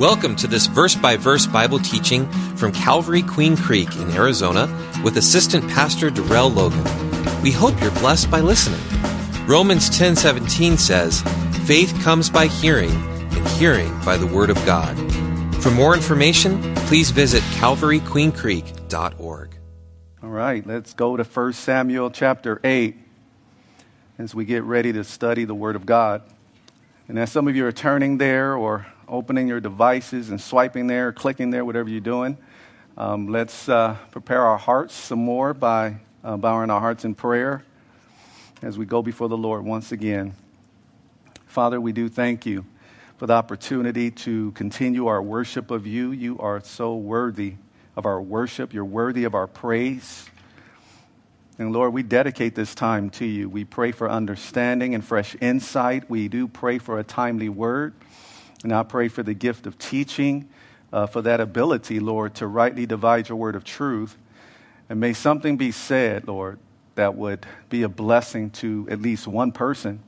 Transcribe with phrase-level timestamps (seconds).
[0.00, 4.66] Welcome to this verse by verse Bible teaching from Calvary Queen Creek in Arizona
[5.04, 6.82] with Assistant Pastor Darrell Logan.
[7.42, 8.80] We hope you're blessed by listening.
[9.46, 11.20] Romans 10:17 says,
[11.66, 12.92] "Faith comes by hearing,
[13.32, 14.96] and hearing by the word of God."
[15.62, 19.58] For more information, please visit calvaryqueencreek.org.
[20.22, 22.96] All right, let's go to 1 Samuel chapter 8
[24.18, 26.22] as we get ready to study the word of God.
[27.06, 31.12] And as some of you are turning there or opening your devices and swiping there,
[31.12, 32.38] clicking there, whatever you're doing.
[32.96, 37.64] Um, let's uh, prepare our hearts some more by uh, bowing our hearts in prayer
[38.62, 40.34] as we go before the Lord once again.
[41.46, 42.64] Father, we do thank you
[43.16, 46.12] for the opportunity to continue our worship of you.
[46.12, 47.54] You are so worthy
[47.96, 50.26] of our worship, you're worthy of our praise.
[51.58, 53.48] And Lord, we dedicate this time to you.
[53.48, 56.08] We pray for understanding and fresh insight.
[56.08, 57.92] We do pray for a timely word.
[58.62, 60.48] And I pray for the gift of teaching,
[60.92, 64.16] uh, for that ability, Lord, to rightly divide your word of truth.
[64.88, 66.58] And may something be said, Lord,
[66.96, 70.00] that would be a blessing to at least one person.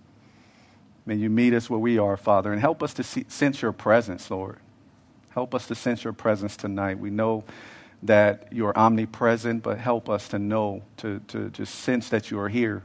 [1.06, 3.72] May you meet us where we are, Father, and help us to see, sense your
[3.72, 4.58] presence, Lord.
[5.30, 6.98] Help us to sense your presence tonight.
[6.98, 7.44] We know
[8.02, 12.48] that you're omnipresent, but help us to know, to, to just sense that you are
[12.48, 12.82] here.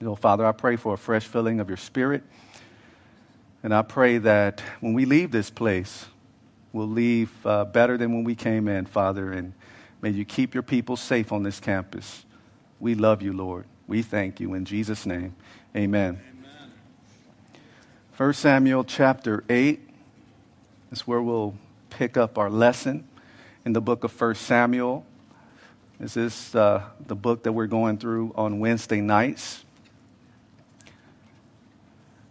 [0.00, 2.24] You know, Father, I pray for a fresh filling of your spirit.
[3.62, 6.06] And I pray that when we leave this place,
[6.72, 9.32] we'll leave uh, better than when we came in, Father.
[9.32, 9.52] And
[10.00, 12.24] may you keep your people safe on this campus.
[12.80, 13.66] We love you, Lord.
[13.86, 14.54] We thank you.
[14.54, 15.36] In Jesus' name,
[15.76, 16.20] amen.
[16.20, 16.72] amen.
[18.16, 19.80] 1 Samuel chapter 8
[20.90, 21.54] is where we'll
[21.90, 23.06] pick up our lesson
[23.64, 25.06] in the book of 1 Samuel.
[26.00, 29.64] This is uh, the book that we're going through on Wednesday nights.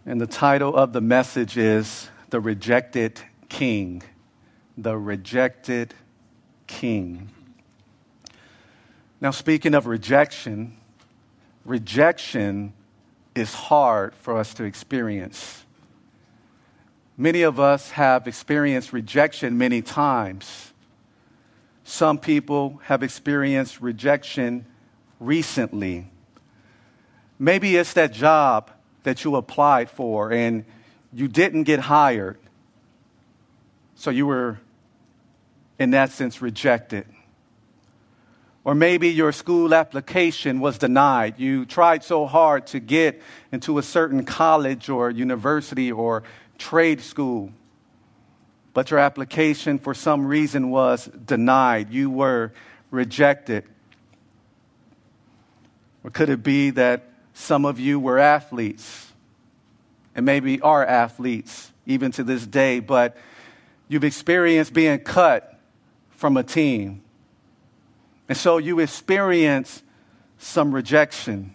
[0.04, 4.02] And the title of the message is The Rejected King.
[4.76, 5.94] The Rejected
[6.66, 7.30] King.
[9.20, 10.76] Now, speaking of rejection,
[11.64, 12.72] rejection
[13.36, 15.64] is hard for us to experience.
[17.16, 20.72] Many of us have experienced rejection many times.
[21.84, 24.66] Some people have experienced rejection
[25.20, 26.10] recently.
[27.38, 30.64] Maybe it's that job that you applied for and
[31.12, 32.38] you didn't get hired.
[33.94, 34.58] So you were,
[35.78, 37.06] in that sense, rejected.
[38.64, 41.38] Or maybe your school application was denied.
[41.38, 43.20] You tried so hard to get
[43.50, 46.22] into a certain college or university or
[46.58, 47.52] trade school,
[48.72, 51.92] but your application for some reason was denied.
[51.92, 52.52] You were
[52.90, 53.64] rejected.
[56.04, 59.12] Or could it be that some of you were athletes
[60.14, 63.16] and maybe are athletes even to this day, but
[63.88, 65.58] you've experienced being cut
[66.10, 67.02] from a team.
[68.28, 69.82] And so you experience
[70.38, 71.54] some rejection.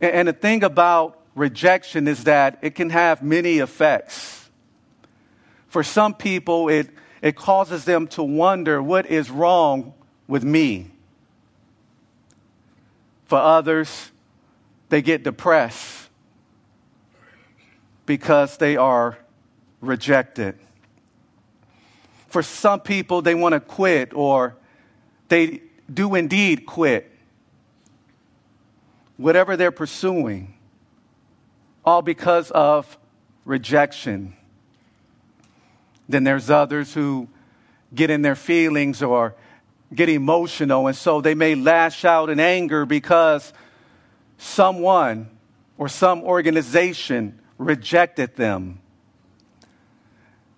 [0.00, 4.48] And the thing about rejection is that it can have many effects.
[5.68, 6.90] For some people, it,
[7.22, 9.94] it causes them to wonder what is wrong
[10.28, 10.91] with me.
[13.32, 14.10] For others,
[14.90, 16.10] they get depressed
[18.04, 19.16] because they are
[19.80, 20.58] rejected.
[22.26, 24.54] For some people, they want to quit or
[25.28, 27.10] they do indeed quit.
[29.16, 30.52] Whatever they're pursuing,
[31.86, 32.98] all because of
[33.46, 34.36] rejection.
[36.06, 37.28] Then there's others who
[37.94, 39.34] get in their feelings or
[39.94, 43.52] get emotional, and so they may lash out in anger because
[44.38, 45.28] someone
[45.78, 48.80] or some organization rejected them.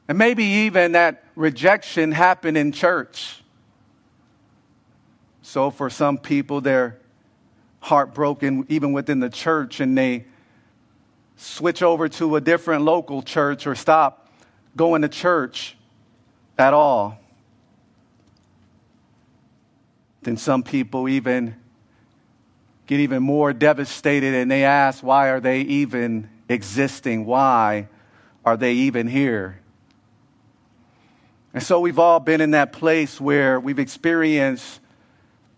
[0.09, 3.43] And maybe even that rejection happened in church.
[5.43, 6.99] So for some people, they're
[7.81, 10.25] heartbroken even within the church and they
[11.37, 14.29] switch over to a different local church or stop
[14.77, 15.77] going to church
[16.59, 17.19] at all.
[20.25, 21.57] Then some people even
[22.87, 27.25] get even more devastated and they ask, why are they even existing?
[27.25, 27.89] Why
[28.45, 29.61] are they even here?
[31.53, 34.81] And so we've all been in that place where we've experienced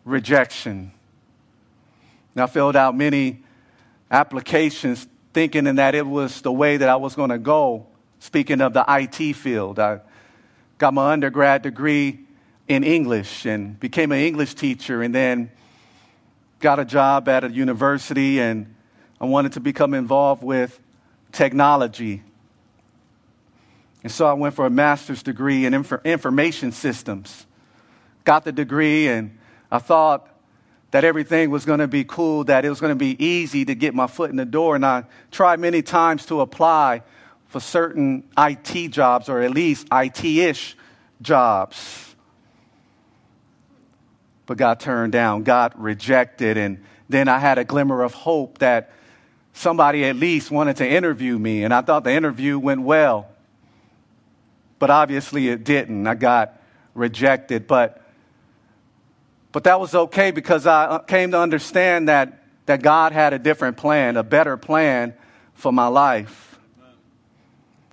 [0.05, 0.93] rejection.
[2.35, 3.43] Now, I filled out many
[4.11, 7.87] applications thinking that it was the way that I was going to go.
[8.19, 10.01] Speaking of the IT field, I
[10.79, 12.26] got my undergrad degree
[12.69, 15.51] in English and became an English teacher and then
[16.61, 18.75] got a job at a university and
[19.21, 20.79] I wanted to become involved with
[21.33, 22.23] technology.
[24.03, 27.47] And so I went for a master's degree in inf- information systems.
[28.25, 29.37] Got the degree, and
[29.71, 30.29] I thought
[30.91, 33.75] that everything was going to be cool, that it was going to be easy to
[33.75, 34.77] get my foot in the door.
[34.77, 37.03] And I tried many times to apply
[37.49, 40.77] for certain IT jobs, or at least IT ish
[41.23, 42.16] jobs.
[44.47, 46.57] But got turned down, got rejected.
[46.57, 48.93] And then I had a glimmer of hope that
[49.53, 51.65] somebody at least wanted to interview me.
[51.65, 53.29] And I thought the interview went well.
[54.79, 56.07] But obviously it didn't.
[56.07, 56.61] I got
[56.95, 57.67] rejected.
[57.67, 58.03] But,
[59.53, 63.39] but that was okay because I uh, came to understand that, that God had a
[63.39, 65.15] different plan, a better plan
[65.55, 66.59] for my life.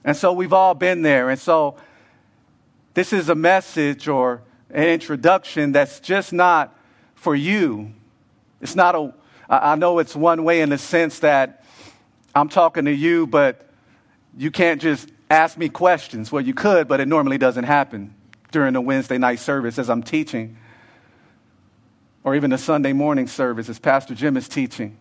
[0.04, 1.30] And so we've all been there.
[1.30, 1.78] And so
[2.94, 4.42] this is a message or
[4.74, 6.78] an introduction that's just not
[7.16, 7.94] for you.
[8.60, 9.14] It's not a,
[9.48, 11.64] I know it's one way in the sense that
[12.36, 13.70] I'm talking to you, but
[14.36, 16.32] you can't just ask me questions.
[16.32, 18.16] Well, you could, but it normally doesn't happen
[18.52, 20.58] during the Wednesday night service as I'm teaching,
[22.24, 24.98] or even the Sunday morning service as Pastor Jim is teaching.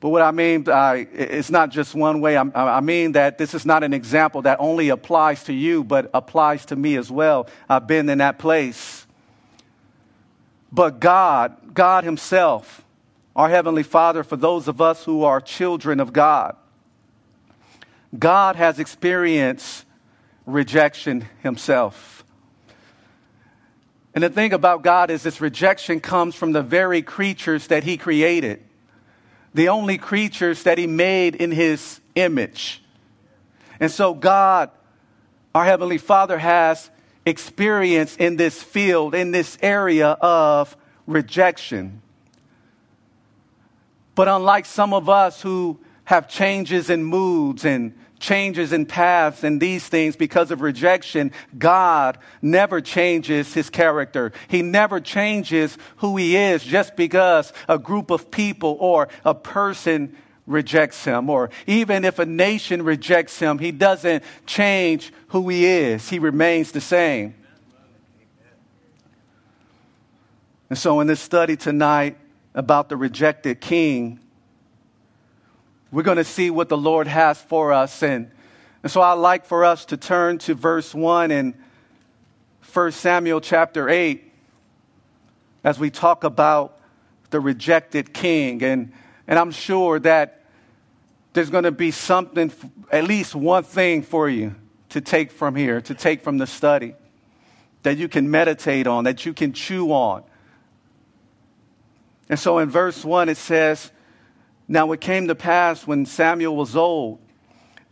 [0.00, 2.36] But what I mean, uh, I, it's not just one way.
[2.36, 6.66] I mean that this is not an example that only applies to you, but applies
[6.66, 7.48] to me as well.
[7.68, 9.06] I've been in that place.
[10.70, 12.84] But God, God Himself,
[13.34, 16.56] our Heavenly Father, for those of us who are children of God,
[18.16, 19.84] God has experienced
[20.46, 22.24] rejection himself.
[24.14, 27.96] And the thing about God is this rejection comes from the very creatures that he
[27.98, 28.62] created,
[29.56, 32.82] the only creatures that he made in his image.
[33.80, 34.70] And so, God,
[35.54, 36.90] our Heavenly Father, has
[37.24, 40.76] experience in this field, in this area of
[41.06, 42.02] rejection.
[44.14, 49.60] But unlike some of us who have changes in moods and changes in paths and
[49.60, 54.32] these things because of rejection, God never changes his character.
[54.48, 60.16] He never changes who he is just because a group of people or a person
[60.46, 61.28] rejects him.
[61.28, 66.08] Or even if a nation rejects him, he doesn't change who he is.
[66.08, 67.34] He remains the same.
[70.68, 72.16] And so, in this study tonight
[72.54, 74.18] about the rejected king,
[75.90, 78.02] we're going to see what the Lord has for us.
[78.02, 78.30] And,
[78.82, 81.54] and so I'd like for us to turn to verse 1 in
[82.72, 84.32] 1 Samuel chapter 8
[85.64, 86.78] as we talk about
[87.30, 88.62] the rejected king.
[88.62, 88.92] And,
[89.26, 90.44] and I'm sure that
[91.32, 92.52] there's going to be something,
[92.90, 94.54] at least one thing for you
[94.90, 96.94] to take from here, to take from the study,
[97.82, 100.22] that you can meditate on, that you can chew on.
[102.28, 103.90] And so in verse 1, it says,
[104.68, 107.20] now it came to pass when Samuel was old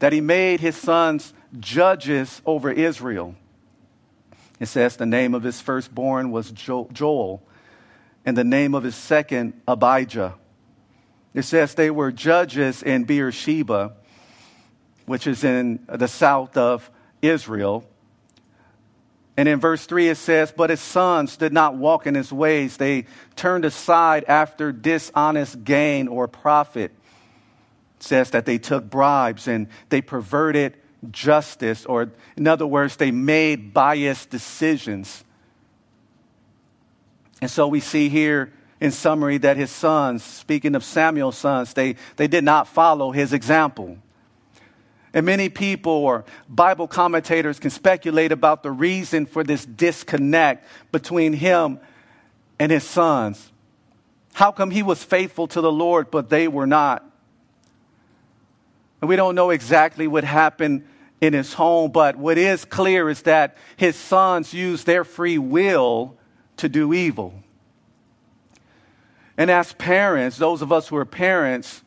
[0.00, 3.34] that he made his sons judges over Israel.
[4.60, 7.42] It says the name of his firstborn was Joel,
[8.24, 10.34] and the name of his second, Abijah.
[11.32, 13.94] It says they were judges in Beersheba,
[15.06, 17.84] which is in the south of Israel.
[19.36, 22.76] And in verse 3, it says, But his sons did not walk in his ways.
[22.76, 26.92] They turned aside after dishonest gain or profit.
[27.98, 30.76] It says that they took bribes and they perverted
[31.10, 35.24] justice, or in other words, they made biased decisions.
[37.42, 41.96] And so we see here in summary that his sons, speaking of Samuel's sons, they,
[42.16, 43.98] they did not follow his example.
[45.14, 51.32] And many people or Bible commentators can speculate about the reason for this disconnect between
[51.32, 51.78] him
[52.58, 53.52] and his sons.
[54.32, 57.08] How come he was faithful to the Lord, but they were not?
[59.00, 60.84] And we don't know exactly what happened
[61.20, 66.16] in his home, but what is clear is that his sons used their free will
[66.56, 67.34] to do evil.
[69.36, 71.83] And as parents, those of us who are parents,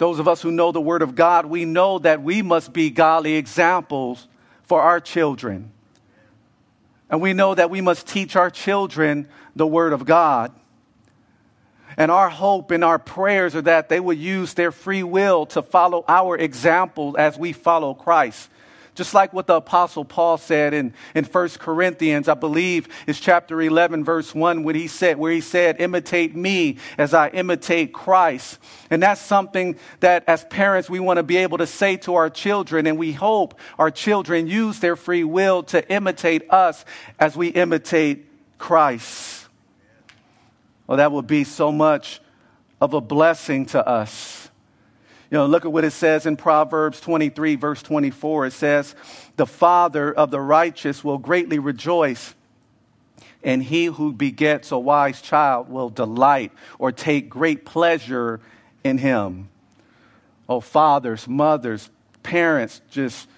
[0.00, 2.88] those of us who know the Word of God, we know that we must be
[2.88, 4.28] godly examples
[4.62, 5.72] for our children.
[7.10, 10.52] And we know that we must teach our children the Word of God.
[11.98, 15.60] And our hope and our prayers are that they would use their free will to
[15.60, 18.48] follow our example as we follow Christ.
[18.94, 23.60] Just like what the Apostle Paul said in, in 1 Corinthians, I believe is chapter
[23.60, 28.58] 11, verse 1, when he said, where he said, imitate me as I imitate Christ.
[28.90, 32.28] And that's something that as parents we want to be able to say to our
[32.30, 36.84] children, and we hope our children use their free will to imitate us
[37.18, 38.26] as we imitate
[38.58, 39.46] Christ.
[40.86, 42.20] Well, that would be so much
[42.80, 44.39] of a blessing to us.
[45.30, 48.46] You know, look at what it says in Proverbs 23, verse 24.
[48.46, 48.96] It says,
[49.36, 52.34] The father of the righteous will greatly rejoice,
[53.44, 58.40] and he who begets a wise child will delight or take great pleasure
[58.82, 59.48] in him.
[60.48, 61.90] Oh, fathers, mothers,
[62.24, 63.28] parents just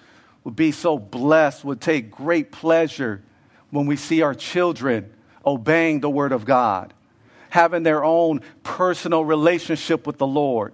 [0.43, 3.21] would be so blessed, would take great pleasure
[3.69, 5.13] when we see our children
[5.45, 6.91] obeying the word of God,
[7.51, 10.73] having their own personal relationship with the Lord.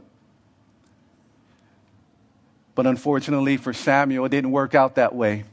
[2.80, 5.44] But unfortunately for Samuel, it didn't work out that way.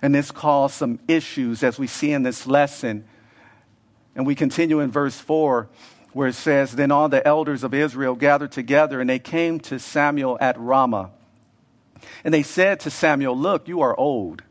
[0.00, 3.06] And this caused some issues as we see in this lesson.
[4.14, 5.68] And we continue in verse 4
[6.12, 9.80] where it says, Then all the elders of Israel gathered together and they came to
[9.80, 11.10] Samuel at Ramah.
[12.22, 14.44] And they said to Samuel, Look, you are old,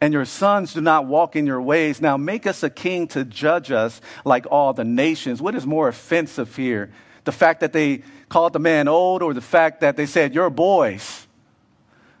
[0.00, 2.00] and your sons do not walk in your ways.
[2.00, 5.40] Now make us a king to judge us like all the nations.
[5.40, 6.90] What is more offensive here?
[7.30, 10.50] The fact that they called the man old, or the fact that they said, Your
[10.50, 11.28] boys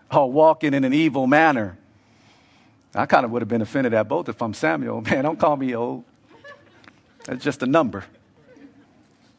[0.08, 1.76] are walking in an evil manner?
[2.94, 5.00] I kind of would have been offended at both if I'm Samuel.
[5.10, 6.04] Man, don't call me old.
[7.24, 8.04] That's just a number.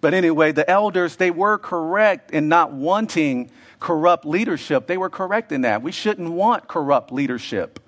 [0.02, 3.50] But anyway, the elders, they were correct in not wanting
[3.80, 4.88] corrupt leadership.
[4.88, 5.82] They were correct in that.
[5.82, 7.80] We shouldn't want corrupt leadership.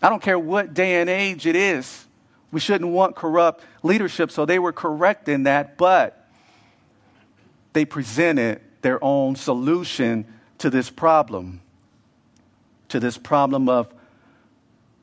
[0.00, 2.06] I don't care what day and age it is.
[2.52, 4.30] We shouldn't want corrupt leadership.
[4.30, 6.17] So they were correct in that, but
[7.72, 10.24] they presented their own solution
[10.58, 11.60] to this problem,
[12.88, 13.92] to this problem of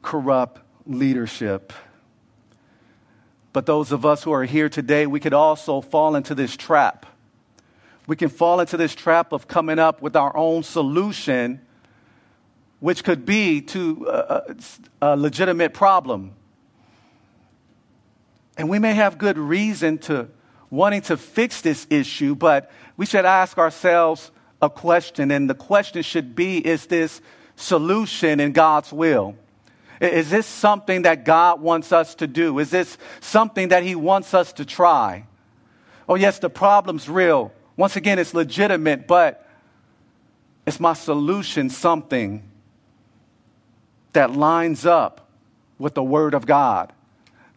[0.02, 1.74] corrupt leadership.
[3.54, 7.06] But those of us who are here today, we could also fall into this trap
[8.08, 11.62] we can fall into this trap of coming up with our own solution,
[12.80, 14.56] which could be to a,
[15.02, 16.34] a, legitimate problem.
[18.58, 20.30] And we may have good reason to
[20.70, 24.32] wanting to fix this issue, but we should ask ourselves
[24.62, 27.22] a question, and the question should be Is this
[27.56, 29.36] solution in God's will?
[30.02, 32.60] Is this something that God wants us to do?
[32.60, 35.26] Is this something that He wants us to try?
[36.08, 37.52] Oh, yes, the problem's real.
[37.78, 39.48] Once again, it's legitimate, but
[40.66, 42.44] is my solution something
[44.14, 45.30] that lines up
[45.78, 46.94] with the Word of God,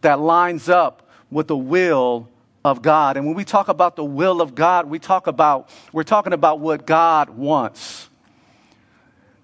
[0.01, 2.27] that lines up with the will
[2.63, 3.17] of God?
[3.17, 6.59] And when we talk about the will of God, we talk about, we're talking about
[6.59, 8.09] what God wants.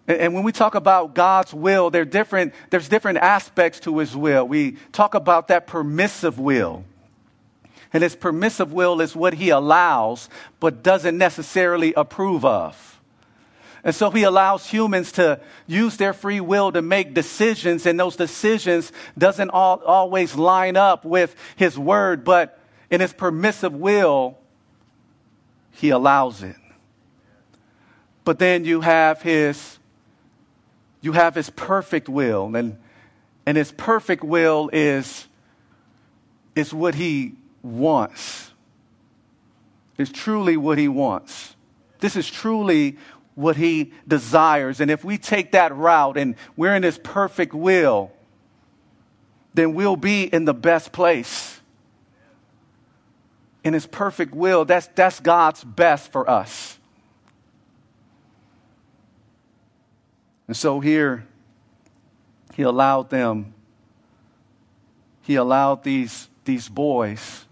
[0.08, 4.48] And when we talk about God's will, there different, there's different aspects to his will.
[4.48, 6.84] We talk about that permissive will.
[7.92, 10.30] And his permissive will is what he allows,
[10.60, 13.02] but doesn't necessarily approve of.
[13.84, 18.16] And so he allows humans to use their free will to make decisions, and those
[18.16, 24.38] decisions doesn't all, always line up with his word, but in his permissive will,
[25.72, 26.56] he allows it.
[28.24, 29.80] But then you have his
[31.06, 32.80] you have his perfect will, and,
[33.46, 35.28] and his perfect will is,
[36.56, 38.52] is what he wants.
[40.00, 41.56] Is truly what he wants.
[42.00, 42.98] This is truly
[43.36, 44.82] what he desires.
[44.82, 48.12] And if we take that route and we're in his perfect will,
[49.54, 51.55] then we'll be in the best place.
[53.66, 56.78] In his perfect will, that's, that's God's best for us.
[60.48, 61.26] And so here,
[62.54, 63.54] he allowed them,
[65.24, 67.46] he allowed these, these boys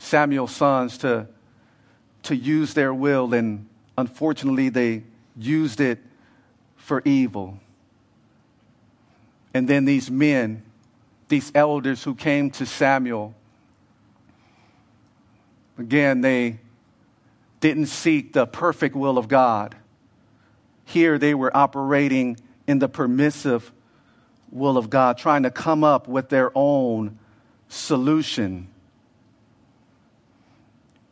[0.00, 1.28] Samuel's sons to,
[2.24, 5.04] to use their will, and unfortunately, they
[5.36, 5.98] used it
[6.74, 7.60] for evil.
[9.52, 10.62] And then these men,
[11.28, 13.34] these elders who came to Samuel,
[15.80, 16.58] again, they
[17.60, 19.74] didn't seek the perfect will of God.
[20.84, 23.72] Here they were operating in the permissive
[24.50, 27.18] will of God, trying to come up with their own
[27.68, 28.68] solution.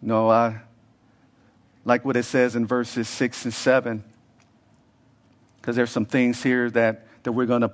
[0.00, 0.60] No, I
[1.84, 4.04] like what it says in verses 6 and 7,
[5.56, 7.72] because there's some things here that, that we're going to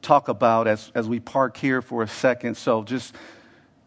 [0.00, 2.56] talk about as, as we park here for a second.
[2.56, 3.14] So just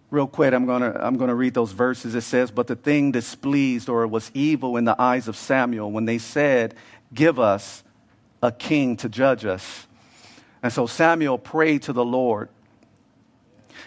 [0.10, 2.16] real quick, I'm going to I'm going to read those verses.
[2.16, 6.06] It says, But the thing displeased or was evil in the eyes of Samuel when
[6.06, 6.76] they said,
[7.14, 7.84] Give us
[8.42, 9.88] a king to judge us.
[10.62, 12.50] And so Samuel prayed to the Lord.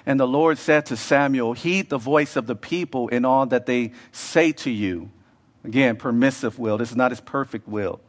[0.07, 3.67] And the Lord said to Samuel, Heed the voice of the people in all that
[3.67, 5.11] they say to you.
[5.65, 6.79] Again, permissive will.
[6.79, 8.01] This is not his perfect will.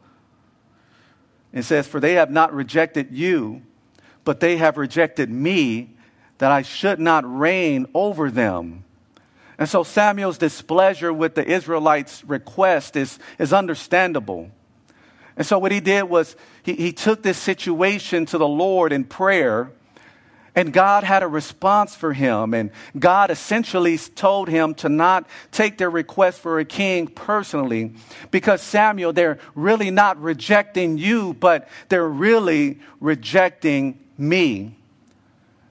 [1.52, 3.62] It says, For they have not rejected you,
[4.24, 5.96] but they have rejected me,
[6.40, 8.84] that I should not reign over them.
[9.58, 14.50] And so Samuel's displeasure with the Israelites' request is, is understandable.
[15.36, 19.04] And so what he did was he, he took this situation to the Lord in
[19.04, 19.70] prayer,
[20.54, 22.54] and God had a response for him.
[22.54, 27.92] And God essentially told him to not take their request for a king personally,
[28.30, 34.74] because Samuel, they're really not rejecting you, but they're really rejecting me.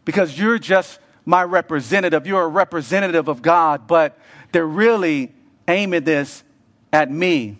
[0.10, 2.25] Because you're just my representative.
[2.25, 4.18] You're a representative of God, but
[4.51, 5.36] they're really
[5.68, 6.44] aiming this
[6.92, 7.60] at me.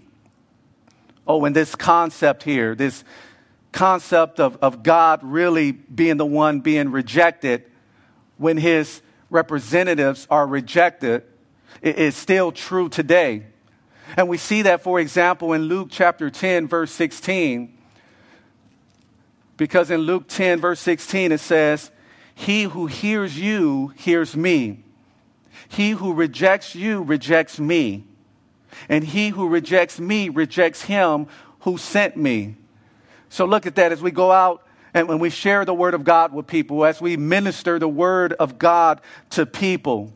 [1.28, 3.04] Oh, and this concept here, this
[3.72, 7.66] concept of, of God really being the one being rejected
[8.38, 11.22] when his representatives are rejected
[11.84, 13.46] is still true today.
[14.18, 17.78] And we see that, for example, in Luke chapter 10, verse 16.
[19.56, 21.92] Because in Luke 10, verse 16, it says,
[22.40, 24.82] he who hears you hears me.
[25.68, 28.06] He who rejects you rejects me.
[28.88, 31.28] And he who rejects me rejects him
[31.60, 32.56] who sent me.
[33.28, 36.06] So look at that as we go out and when we share the word of
[36.06, 40.14] God with people, as we minister the word of God to people.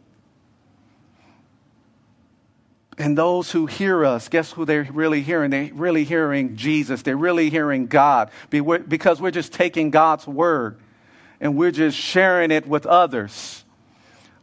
[2.98, 5.50] And those who hear us, guess who they're really hearing?
[5.50, 7.02] They're really hearing Jesus.
[7.02, 10.80] They're really hearing God because we're just taking God's word
[11.44, 13.66] and we're just sharing it with others.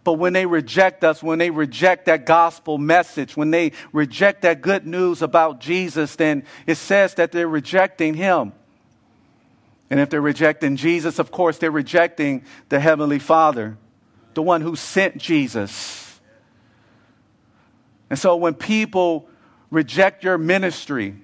[0.04, 4.61] But when they reject us, when they reject that gospel message, when they reject that
[4.61, 8.52] good news about Jesus, then it says that they're rejecting Him.
[9.88, 13.78] And if they're rejecting Jesus, of course, they're rejecting the Heavenly Father,
[14.35, 16.21] the one who sent Jesus.
[18.11, 19.26] And so when people
[19.71, 21.16] reject your ministry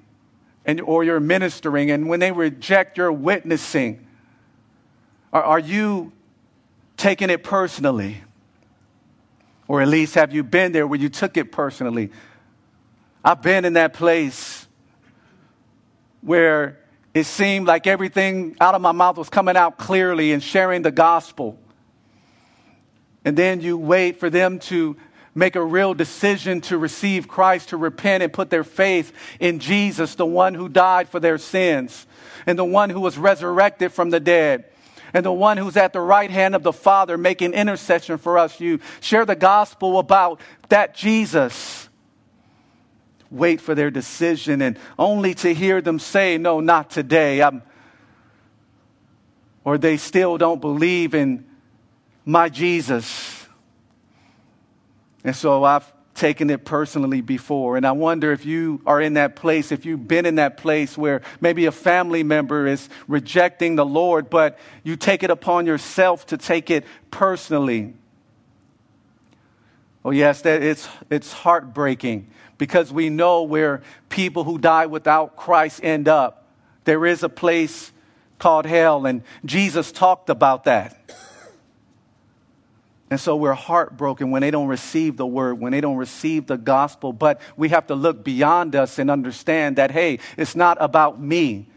[0.65, 4.06] and, or your ministering, and when they reject your witnessing,
[5.33, 6.13] are, are you
[6.97, 8.23] taking it personally?
[9.69, 12.11] Or at least have you been there where you took it personally?
[13.25, 14.67] I've been in that place
[16.21, 16.79] where
[17.15, 20.91] it seemed like everything out of my mouth was coming out clearly and sharing the
[20.91, 21.59] gospel.
[23.25, 24.97] And then you wait for them to
[25.35, 30.15] make a real decision to receive Christ, to repent and put their faith in Jesus,
[30.15, 32.07] the one who died for their sins
[32.47, 34.65] and the one who was resurrected from the dead
[35.17, 38.61] and the one who's at the right hand of the Father making intercession for us.
[38.61, 41.89] You share the gospel about that Jesus.
[43.31, 47.41] Wait for their decision and only to hear them say, No, not today.
[47.41, 47.63] I'm,
[49.65, 51.47] or they still don't believe in
[52.27, 53.47] my Jesus.
[55.25, 57.77] And so I've taken it personally before.
[57.77, 60.99] And I wonder if you are in that place, if you've been in that place
[60.99, 66.27] where maybe a family member is rejecting the Lord, but you take it upon yourself
[66.27, 67.95] to take it personally.
[70.05, 75.81] Oh, yes, that it's, it's heartbreaking because we know where people who die without Christ
[75.83, 76.47] end up.
[76.85, 77.93] There is a place
[78.39, 81.11] called hell, and Jesus talked about that.
[83.09, 86.57] And so we're heartbroken when they don't receive the word, when they don't receive the
[86.59, 87.13] gospel.
[87.13, 91.69] But we have to look beyond us and understand that, hey, it's not about me.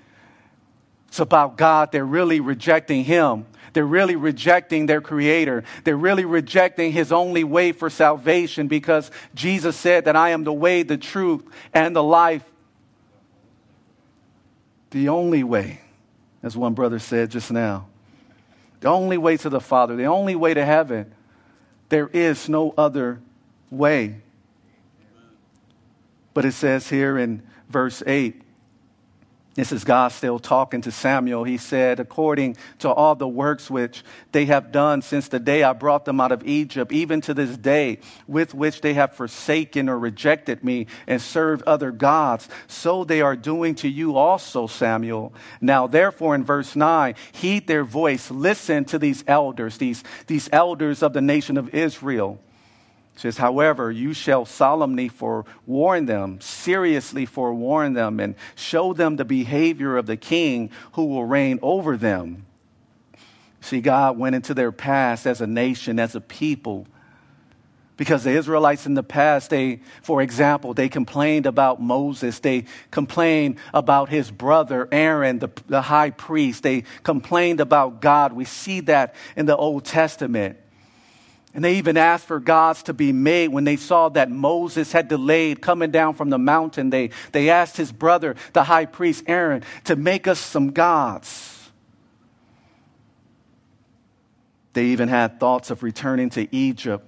[1.07, 1.91] It's about God.
[1.91, 3.45] They're really rejecting Him.
[3.73, 5.63] They're really rejecting their Creator.
[5.83, 10.53] They're really rejecting His only way for salvation because Jesus said that I am the
[10.53, 12.43] way, the truth, and the life.
[14.89, 15.81] The only way,
[16.41, 17.85] as one brother said just now.
[18.79, 21.13] The only way to the Father, the only way to heaven
[21.89, 23.19] there is no other
[23.69, 24.21] way.
[26.33, 28.41] But it says here in verse 8,
[29.55, 31.43] this is God still talking to Samuel.
[31.43, 35.73] He said, According to all the works which they have done since the day I
[35.73, 39.97] brought them out of Egypt, even to this day, with which they have forsaken or
[39.97, 45.33] rejected me and served other gods, so they are doing to you also, Samuel.
[45.59, 51.01] Now, therefore, in verse 9, heed their voice, listen to these elders, these, these elders
[51.01, 52.39] of the nation of Israel
[53.19, 59.97] says, however, you shall solemnly forewarn them, seriously forewarn them, and show them the behavior
[59.97, 62.45] of the king who will reign over them.
[63.59, 66.87] See, God went into their past as a nation, as a people.
[67.97, 72.39] Because the Israelites in the past, they, for example, they complained about Moses.
[72.39, 76.63] They complained about his brother Aaron, the, the high priest.
[76.63, 78.31] They complained about God.
[78.31, 80.57] We see that in the Old Testament.
[81.53, 85.07] And they even asked for gods to be made when they saw that Moses had
[85.07, 86.89] delayed coming down from the mountain.
[86.89, 91.71] They, they asked his brother, the high priest Aaron, to make us some gods.
[94.73, 97.05] They even had thoughts of returning to Egypt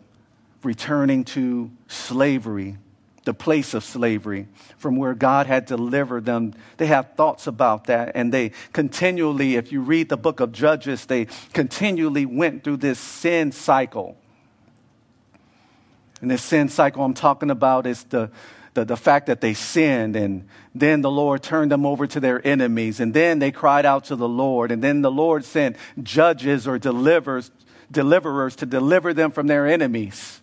[0.63, 2.77] returning to slavery,
[3.23, 6.53] the place of slavery, from where God had delivered them.
[6.77, 11.05] They have thoughts about that, and they continually, if you read the book of Judges,
[11.05, 14.17] they continually went through this sin cycle.
[16.21, 18.31] And this sin cycle I'm talking about is the
[18.73, 22.45] the, the fact that they sinned and then the Lord turned them over to their
[22.45, 26.67] enemies and then they cried out to the Lord and then the Lord sent judges
[26.67, 27.51] or deliverers,
[27.91, 30.41] deliverers to deliver them from their enemies.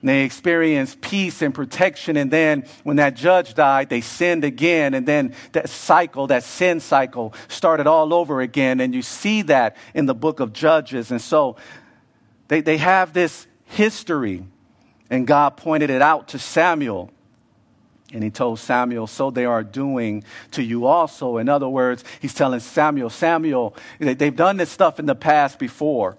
[0.00, 2.16] And they experienced peace and protection.
[2.16, 4.94] And then when that judge died, they sinned again.
[4.94, 8.80] And then that cycle, that sin cycle, started all over again.
[8.80, 11.10] And you see that in the book of Judges.
[11.10, 11.56] And so
[12.48, 14.46] they, they have this history
[15.10, 17.10] and God pointed it out to Samuel.
[18.12, 21.36] And he told Samuel, So they are doing to you also.
[21.36, 26.16] In other words, he's telling Samuel, Samuel, they've done this stuff in the past before,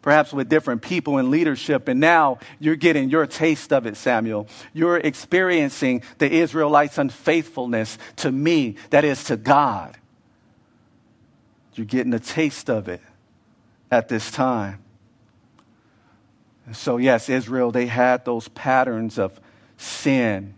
[0.00, 1.88] perhaps with different people in leadership.
[1.88, 4.46] And now you're getting your taste of it, Samuel.
[4.72, 9.96] You're experiencing the Israelites' unfaithfulness to me, that is, to God.
[11.74, 13.00] You're getting a taste of it
[13.90, 14.82] at this time.
[16.72, 19.40] So, yes, Israel, they had those patterns of
[19.76, 20.54] sin.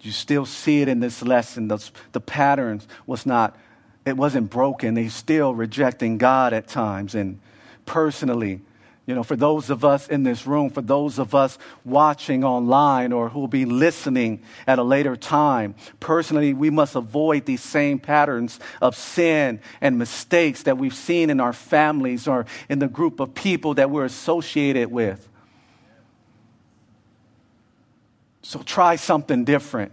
[0.00, 1.68] You still see it in this lesson.
[1.68, 3.56] Those, the patterns was not,
[4.04, 4.94] it wasn't broken.
[4.94, 7.14] They still rejecting God at times.
[7.14, 7.38] And
[7.86, 8.60] personally,
[9.04, 13.12] you know, for those of us in this room, for those of us watching online
[13.12, 17.98] or who will be listening at a later time, personally, we must avoid these same
[17.98, 23.18] patterns of sin and mistakes that we've seen in our families or in the group
[23.18, 25.28] of people that we're associated with.
[28.42, 29.92] So try something different.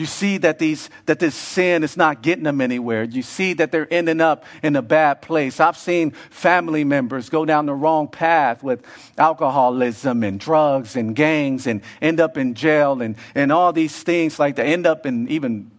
[0.00, 3.02] You see that, these, that this sin is not getting them anywhere.
[3.02, 5.60] You see that they're ending up in a bad place.
[5.60, 8.82] I've seen family members go down the wrong path with
[9.18, 14.38] alcoholism and drugs and gangs and end up in jail and, and all these things
[14.38, 15.70] like that, end up in even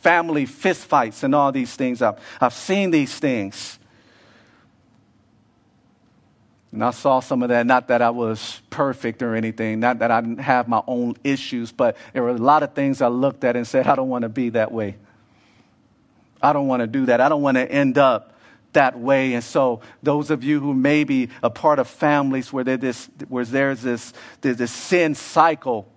[0.00, 2.02] family fistfights and all these things.
[2.02, 3.78] I've, I've seen these things.
[6.72, 10.10] And I saw some of that, not that I was perfect or anything, not that
[10.10, 13.42] I didn't have my own issues, but there were a lot of things I looked
[13.44, 14.96] at and said, I don't want to be that way.
[16.42, 17.20] I don't want to do that.
[17.20, 18.34] I don't want to end up
[18.74, 19.34] that way.
[19.34, 23.44] And so, those of you who may be a part of families where, this, where
[23.44, 25.90] there's, this, there's this sin cycle,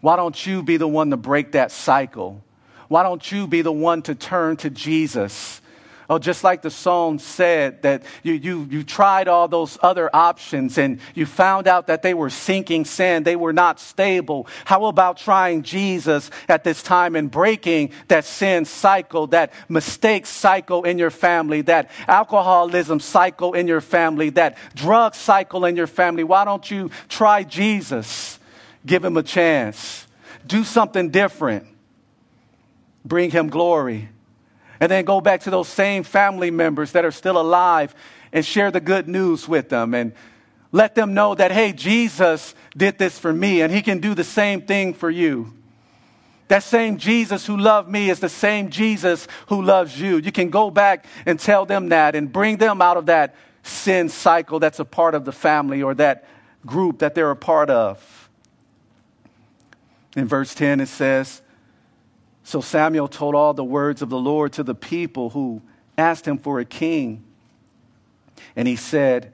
[0.00, 2.42] why don't you be the one to break that cycle?
[2.88, 5.60] Why don't you be the one to turn to Jesus?
[6.08, 10.78] Oh, just like the song said, that you, you, you tried all those other options
[10.78, 13.24] and you found out that they were sinking sand.
[13.24, 14.46] They were not stable.
[14.64, 20.84] How about trying Jesus at this time and breaking that sin cycle, that mistake cycle
[20.84, 26.22] in your family, that alcoholism cycle in your family, that drug cycle in your family?
[26.22, 28.38] Why don't you try Jesus?
[28.84, 30.06] Give him a chance.
[30.46, 31.66] Do something different.
[33.04, 34.08] Bring him glory.
[34.80, 37.94] And then go back to those same family members that are still alive
[38.32, 40.12] and share the good news with them and
[40.72, 44.24] let them know that, hey, Jesus did this for me and he can do the
[44.24, 45.52] same thing for you.
[46.48, 50.18] That same Jesus who loved me is the same Jesus who loves you.
[50.18, 54.08] You can go back and tell them that and bring them out of that sin
[54.08, 56.24] cycle that's a part of the family or that
[56.64, 58.28] group that they're a part of.
[60.14, 61.42] In verse 10, it says,
[62.46, 65.62] so Samuel told all the words of the Lord to the people who
[65.98, 67.24] asked him for a king.
[68.54, 69.32] And he said,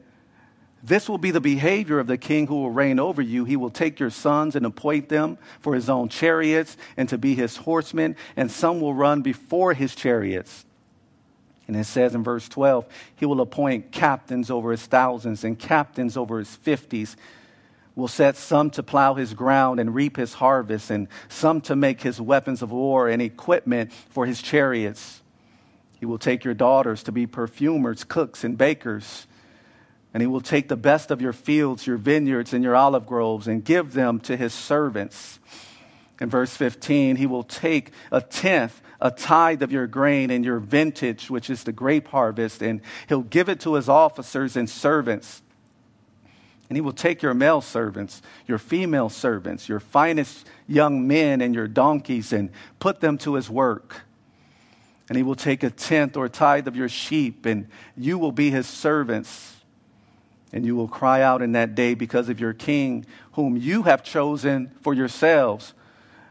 [0.82, 3.44] This will be the behavior of the king who will reign over you.
[3.44, 7.34] He will take your sons and appoint them for his own chariots and to be
[7.34, 10.64] his horsemen, and some will run before his chariots.
[11.68, 16.16] And it says in verse 12, he will appoint captains over his thousands and captains
[16.16, 17.18] over his fifties
[17.94, 22.00] will set some to plow his ground and reap his harvest, and some to make
[22.00, 25.22] his weapons of war and equipment for his chariots.
[26.00, 29.26] He will take your daughters to be perfumers, cooks, and bakers.
[30.14, 33.46] And he will take the best of your fields, your vineyards, and your olive groves,
[33.46, 35.38] and give them to his servants.
[36.20, 40.58] In verse 15, he will take a tenth, a tithe of your grain and your
[40.58, 45.42] vintage, which is the grape harvest, and he'll give it to his officers and servants
[46.72, 51.54] and he will take your male servants, your female servants, your finest young men, and
[51.54, 54.00] your donkeys, and put them to his work.
[55.10, 58.32] And he will take a tenth or a tithe of your sheep, and you will
[58.32, 59.56] be his servants.
[60.50, 64.02] And you will cry out in that day because of your king, whom you have
[64.02, 65.74] chosen for yourselves.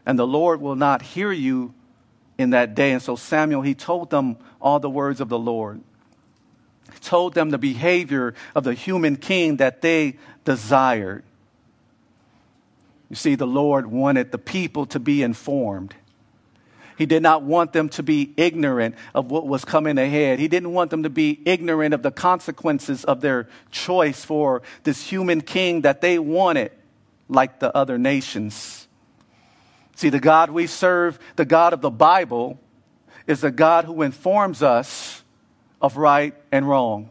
[0.04, 1.72] And the Lord will not hear you
[2.36, 2.90] in that day.
[2.90, 5.82] And so Samuel, he told them all the words of the Lord.
[7.00, 11.24] told them the behavior of the human king that they desired.
[13.10, 15.94] You see, the Lord wanted the people to be informed.
[16.96, 20.38] He did not want them to be ignorant of what was coming ahead.
[20.38, 25.06] He didn't want them to be ignorant of the consequences of their choice for this
[25.06, 26.70] human king that they wanted,
[27.28, 28.86] like the other nations.
[29.96, 32.58] See, the God we serve, the God of the Bible,
[33.26, 35.22] is a God who informs us
[35.80, 37.10] of right and wrong.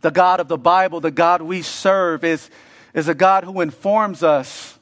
[0.00, 2.50] The God of the Bible, the God we serve, is,
[2.94, 4.78] is a God who informs us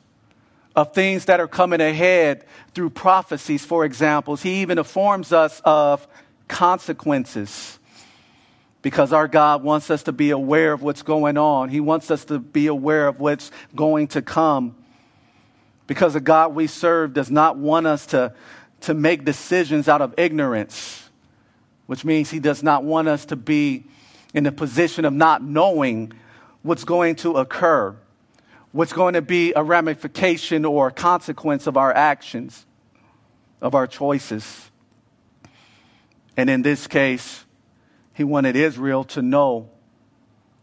[0.77, 4.43] of things that are coming ahead through prophecies, for examples.
[4.43, 6.07] He even informs us of
[6.47, 7.79] consequences
[8.81, 11.69] because our God wants us to be aware of what's going on.
[11.69, 14.77] He wants us to be aware of what's going to come.
[15.89, 18.33] Because the God we serve does not want us to,
[18.83, 21.09] to make decisions out of ignorance,
[21.87, 23.85] which means He does not want us to be
[24.35, 26.13] in the position of not knowing
[26.63, 27.97] what's going to occur
[28.73, 32.67] what's going to be a ramification or a consequence of our actions,
[33.61, 34.71] of our choices.
[36.37, 37.45] And in this case,
[38.13, 39.71] he wanted Israel to know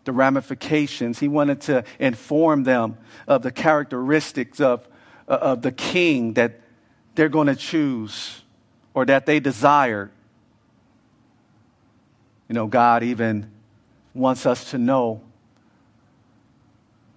[0.04, 1.20] the ramifications.
[1.20, 2.98] He wanted to inform them
[3.28, 4.88] of the characteristics of,
[5.28, 6.62] of the king that
[7.16, 8.44] they're going to choose
[8.94, 10.12] or that they desire.
[12.48, 13.52] You know, God even
[14.16, 15.22] wants us to know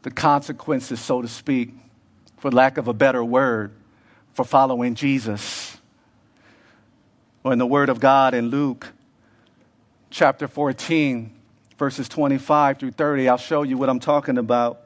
[0.02, 1.70] the consequences, so to speak,
[2.38, 3.72] for lack of a better word,
[4.34, 5.78] for following Jesus.
[7.44, 8.88] Or in the Word of God in Luke
[10.10, 11.32] chapter 14,
[11.78, 14.82] verses 25 through 30, I'll show you what I'm talking about.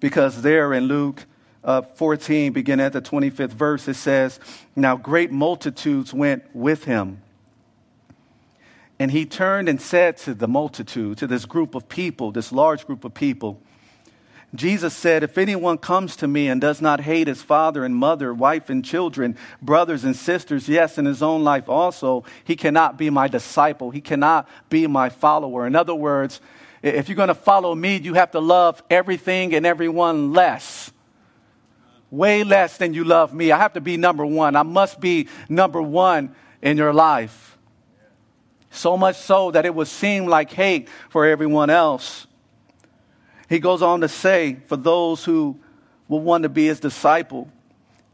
[0.00, 1.24] Because there in Luke
[1.64, 4.40] uh, 14, beginning at the 25th verse, it says,
[4.74, 7.22] Now great multitudes went with him.
[8.98, 12.86] And he turned and said to the multitude, to this group of people, this large
[12.86, 13.60] group of people,
[14.54, 18.32] Jesus said, If anyone comes to me and does not hate his father and mother,
[18.32, 23.10] wife and children, brothers and sisters, yes, in his own life also, he cannot be
[23.10, 23.90] my disciple.
[23.90, 25.66] He cannot be my follower.
[25.66, 26.40] In other words,
[26.82, 30.92] if you're going to follow me, you have to love everything and everyone less.
[32.10, 33.50] Way less than you love me.
[33.50, 34.54] I have to be number one.
[34.54, 37.55] I must be number one in your life.
[38.70, 42.26] So much so that it would seem like hate for everyone else.
[43.48, 45.58] He goes on to say, for those who
[46.08, 47.50] will want to be his disciple,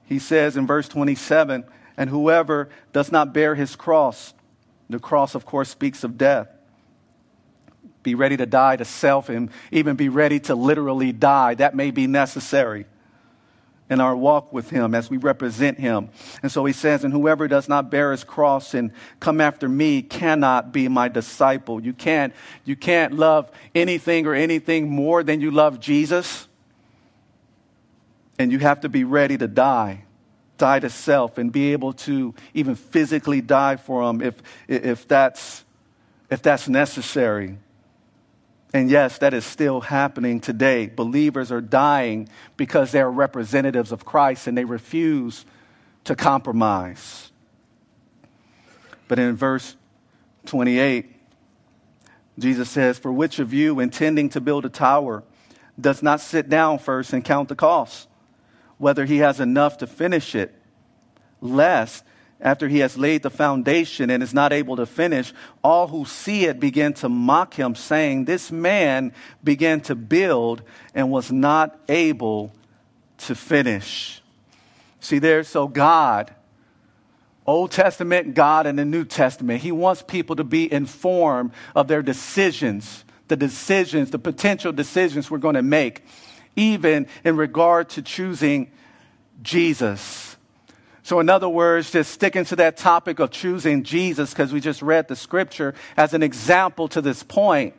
[0.04, 1.64] he says in verse 27
[1.96, 4.34] and whoever does not bear his cross,
[4.88, 6.48] the cross, of course, speaks of death.
[8.02, 11.54] Be ready to die to self and even be ready to literally die.
[11.54, 12.86] That may be necessary
[13.90, 16.08] in our walk with Him as we represent Him.
[16.42, 18.90] And so He says, And whoever does not bear his cross and
[19.20, 21.82] come after me cannot be my disciple.
[21.82, 22.32] You can't,
[22.64, 26.48] you can't love anything or anything more than you love Jesus.
[28.38, 30.04] And you have to be ready to die,
[30.56, 35.64] die to self, and be able to even physically die for Him if, if, that's,
[36.30, 37.58] if that's necessary.
[38.74, 40.86] And yes, that is still happening today.
[40.86, 45.44] Believers are dying because they're representatives of Christ and they refuse
[46.04, 47.30] to compromise.
[49.08, 49.76] But in verse
[50.46, 51.14] 28,
[52.38, 55.22] Jesus says, For which of you, intending to build a tower,
[55.78, 58.08] does not sit down first and count the cost,
[58.78, 60.54] whether he has enough to finish it,
[61.42, 62.04] lest
[62.42, 66.44] after he has laid the foundation and is not able to finish, all who see
[66.44, 70.62] it begin to mock him, saying, This man began to build
[70.94, 72.52] and was not able
[73.18, 74.20] to finish.
[74.98, 76.34] See there, so God,
[77.46, 82.02] Old Testament, God, and the New Testament, He wants people to be informed of their
[82.02, 86.04] decisions, the decisions, the potential decisions we're going to make,
[86.56, 88.70] even in regard to choosing
[89.42, 90.31] Jesus.
[91.04, 94.82] So, in other words, just sticking to that topic of choosing Jesus, because we just
[94.82, 97.74] read the scripture as an example to this point.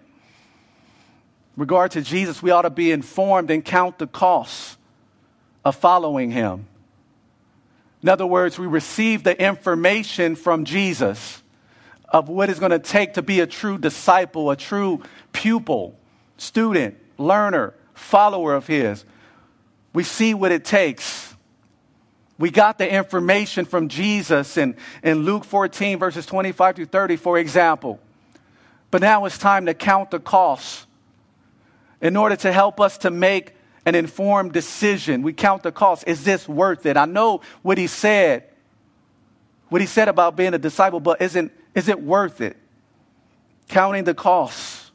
[1.55, 4.77] In regard to Jesus, we ought to be informed and count the costs
[5.63, 6.67] of following him.
[8.01, 11.41] In other words, we receive the information from Jesus
[12.09, 15.97] of what it's going to take to be a true disciple, a true pupil,
[16.38, 19.05] student, learner, follower of his.
[19.93, 21.32] We see what it takes
[22.37, 27.37] we got the information from Jesus in, in Luke 14, verses 25 to 30, for
[27.37, 27.99] example.
[28.91, 30.87] But now it's time to count the costs
[32.01, 33.53] in order to help us to make
[33.85, 35.21] an informed decision.
[35.21, 36.03] We count the costs.
[36.05, 36.97] Is this worth it?
[36.97, 38.43] I know what he said,
[39.69, 42.57] what he said about being a disciple, but isn't, is it worth it?
[43.67, 44.91] counting the costs.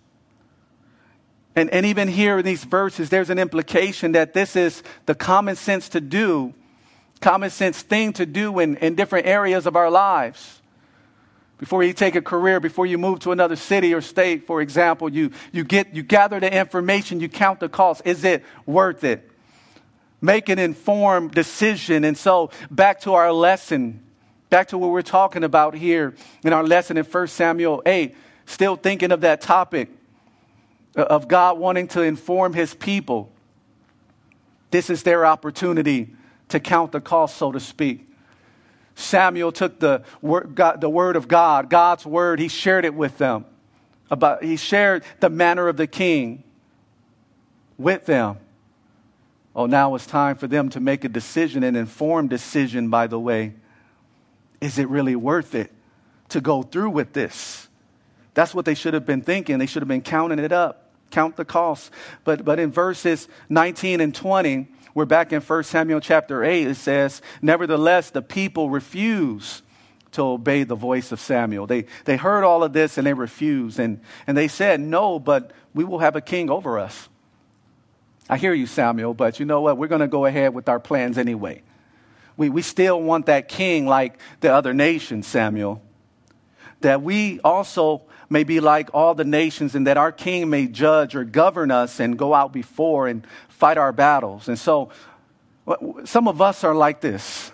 [1.57, 5.57] And, and even here in these verses, there's an implication that this is the common
[5.57, 6.55] sense to do,
[7.19, 10.61] common sense thing to do in, in different areas of our lives.
[11.59, 15.09] Before you take a career, before you move to another city or state, for example,
[15.09, 18.03] you, you, get, you gather the information, you count the cost.
[18.05, 19.29] Is it worth it?
[20.21, 22.05] Make an informed decision.
[22.05, 24.05] And so, back to our lesson,
[24.51, 28.15] back to what we're talking about here in our lesson in 1 Samuel 8,
[28.47, 29.89] still thinking of that topic
[30.95, 33.33] of God wanting to inform his people.
[34.71, 36.15] This is their opportunity
[36.49, 38.09] to count the cost, so to speak.
[38.95, 43.19] Samuel took the word, God, the word of God, God's word, he shared it with
[43.19, 43.45] them.
[44.11, 46.43] About, he shared the manner of the king
[47.77, 48.39] with them.
[49.55, 53.19] Oh, now it's time for them to make a decision, an informed decision, by the
[53.19, 53.55] way.
[54.61, 55.73] Is it really worth it
[56.31, 57.69] to go through with this?
[58.35, 59.59] That's what they should have been thinking.
[59.59, 61.91] They should have been counting it up, count the costs.
[62.25, 66.67] But, but in verses 19 and 20, we're back in 1 Samuel chapter 8.
[66.67, 69.63] It says, Nevertheless, the people refuse
[70.11, 71.69] to obey the voice of Samuel.
[71.69, 73.79] They, they heard all of this and they refused.
[73.79, 77.09] And, and they said, No, but we will have a king over us.
[78.29, 79.79] I hear you, Samuel, but you know what?
[79.79, 81.63] We're going to go ahead with our plans anyway.
[82.37, 85.81] We, we still want that king like the other nations, Samuel.
[86.81, 91.15] That we also may be like all the nations and that our king may judge
[91.15, 93.25] or govern us and go out before and
[93.59, 94.47] fight our battles.
[94.47, 94.91] And so
[96.05, 97.51] some of us are like this.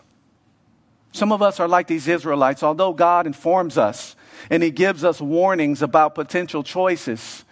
[1.13, 2.63] Some of us are like these Israelites.
[2.63, 4.15] Although God informs us
[4.51, 7.45] and He gives us warnings about potential choices,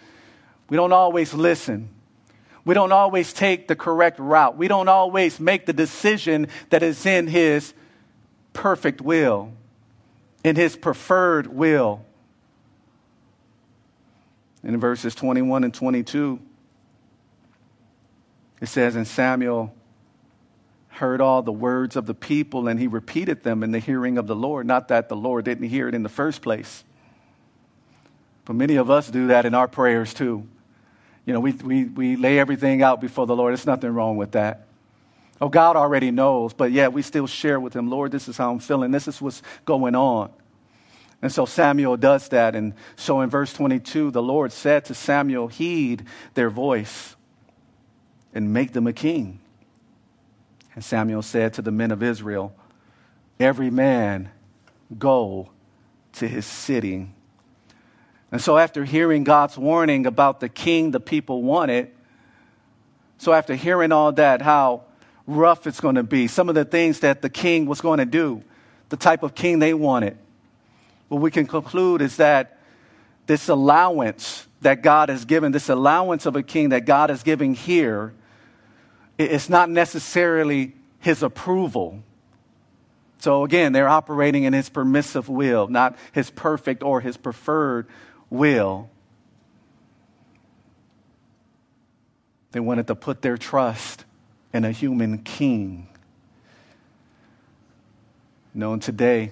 [0.69, 1.89] we don't always listen.
[2.63, 4.55] We don't always take the correct route.
[4.55, 7.73] We don't always make the decision that is in His
[8.53, 9.51] perfect will,
[10.43, 12.05] in His preferred will.
[14.63, 16.39] In verses 21 and 22,
[18.63, 19.75] it says, And Samuel
[20.87, 24.25] heard all the words of the people and he repeated them in the hearing of
[24.25, 24.65] the Lord.
[24.65, 26.85] Not that the Lord didn't hear it in the first place.
[28.45, 30.47] But many of us do that in our prayers too.
[31.25, 33.51] You know, we, we, we lay everything out before the Lord.
[33.51, 34.65] There's nothing wrong with that.
[35.41, 38.49] Oh, God already knows, but yet we still share with Him, Lord, this is how
[38.49, 38.91] I'm feeling.
[38.91, 40.31] This is what's going on.
[41.21, 42.55] And so Samuel does that.
[42.55, 47.17] And so in verse 22, the Lord said to Samuel, Heed their voice
[48.33, 49.39] and make them a king.
[50.75, 52.53] And Samuel said to the men of Israel,
[53.39, 54.29] Every man
[54.97, 55.49] go
[56.13, 57.09] to his city.
[58.31, 61.91] And so, after hearing God's warning about the king the people wanted,
[63.17, 64.83] so after hearing all that, how
[65.27, 68.05] rough it's going to be, some of the things that the king was going to
[68.05, 68.43] do,
[68.89, 70.17] the type of king they wanted,
[71.09, 72.59] what we can conclude is that
[73.27, 77.53] this allowance that God has given, this allowance of a king that God is giving
[77.53, 78.13] here,
[79.17, 82.01] it's not necessarily his approval.
[83.19, 87.87] So again, they're operating in his permissive will, not his perfect or his preferred
[88.29, 88.89] will.
[92.51, 94.05] They wanted to put their trust
[94.53, 95.87] in a human king.
[98.53, 99.31] You know, and today,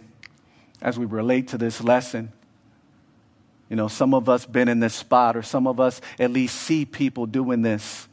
[0.82, 2.32] as we relate to this lesson,
[3.70, 6.56] you know, some of us been in this spot, or some of us at least
[6.56, 8.08] see people doing this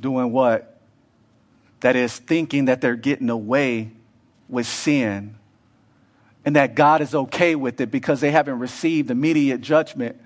[0.00, 0.80] doing what?
[1.80, 3.92] That is thinking that they're getting away
[4.48, 5.36] with sin
[6.44, 10.20] and that God is okay with it because they haven't received immediate judgment.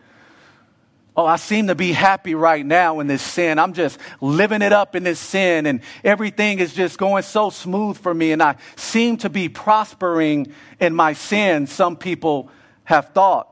[1.14, 3.58] Oh, I seem to be happy right now in this sin.
[3.58, 7.98] I'm just living it up in this sin, and everything is just going so smooth
[7.98, 12.50] for me, and I seem to be prospering in my sin, some people
[12.84, 13.48] have thought.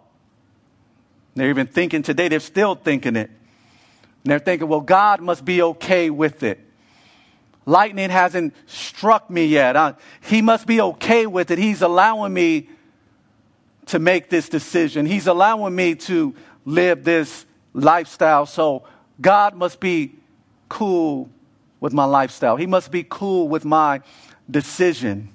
[1.35, 3.31] They're even thinking today, they're still thinking it.
[4.25, 6.61] And they're thinking, well, God must be okay with it.
[7.67, 9.77] Lightning hasn't struck me yet.
[9.77, 11.59] Uh, he must be okay with it.
[11.59, 12.69] He's allowing me
[13.87, 15.07] to make this decision.
[15.07, 18.47] He's allowing me to live this lifestyle.
[18.47, 18.85] So
[19.21, 20.15] God must be
[20.69, 21.31] cool
[21.81, 22.57] with my lifestyle.
[22.57, 24.01] He must be cool with my
[24.51, 25.31] decision.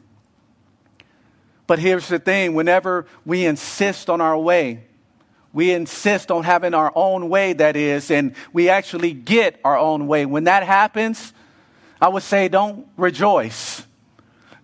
[1.68, 4.84] But here's the thing whenever we insist on our way,
[5.56, 10.06] we insist on having our own way, that is, and we actually get our own
[10.06, 10.26] way.
[10.26, 11.32] When that happens,
[12.02, 13.82] I would say don't rejoice.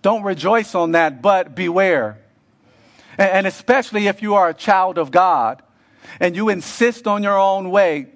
[0.01, 2.19] Don't rejoice on that, but beware.
[3.17, 5.63] And especially if you are a child of God
[6.19, 8.07] and you insist on your own way,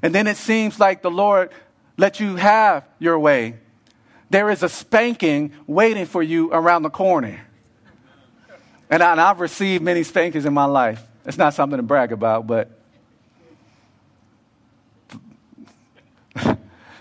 [0.00, 1.50] and then it seems like the Lord
[1.98, 3.58] let you have your way,
[4.30, 7.46] there is a spanking waiting for you around the corner.
[8.88, 11.06] And, I, have received many spankings in my life.
[11.24, 12.70] It's not something to brag about, but.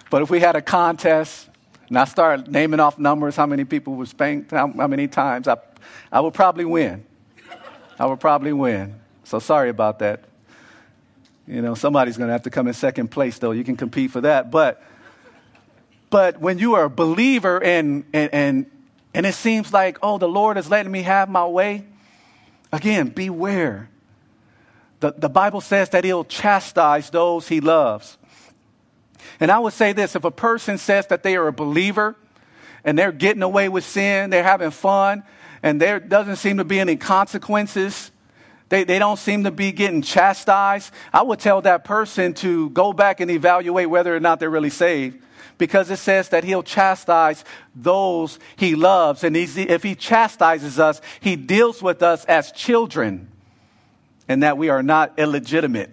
[0.09, 1.49] but if we had a contest
[1.88, 5.47] and I start naming off numbers, how many people were spanked, how, how many times,
[5.47, 5.57] I,
[6.11, 7.05] I would probably win.
[7.99, 8.95] I would probably win.
[9.24, 10.24] So sorry about that.
[11.47, 13.51] You know, somebody's going to have to come in second place, though.
[13.51, 14.51] You can compete for that.
[14.51, 14.84] But,
[16.09, 18.72] but when you are a believer and, and, and,
[19.15, 21.86] and it seems like, oh, the Lord is letting me have my way,
[22.72, 23.89] again, beware.
[25.00, 28.18] The, the Bible says that He'll chastise those He loves.
[29.39, 32.16] And I would say this if a person says that they are a believer
[32.84, 35.24] and they're getting away with sin, they're having fun,
[35.62, 38.12] and there doesn't seem to be any consequences,
[38.70, 42.93] they, they don't seem to be getting chastised, I would tell that person to go
[42.93, 45.24] back and evaluate whether or not they're really saved.
[45.58, 47.43] Because it says that he'll chastise
[47.76, 49.26] those he loves.
[49.26, 53.30] And if he chastises us, he deals with us as children
[54.30, 55.90] and that we are not illegitimate.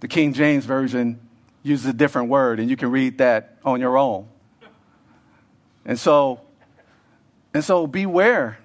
[0.00, 1.20] The King James Version
[1.62, 4.26] uses a different word, and you can read that on your own.
[5.84, 6.40] And so,
[7.54, 8.58] and so beware,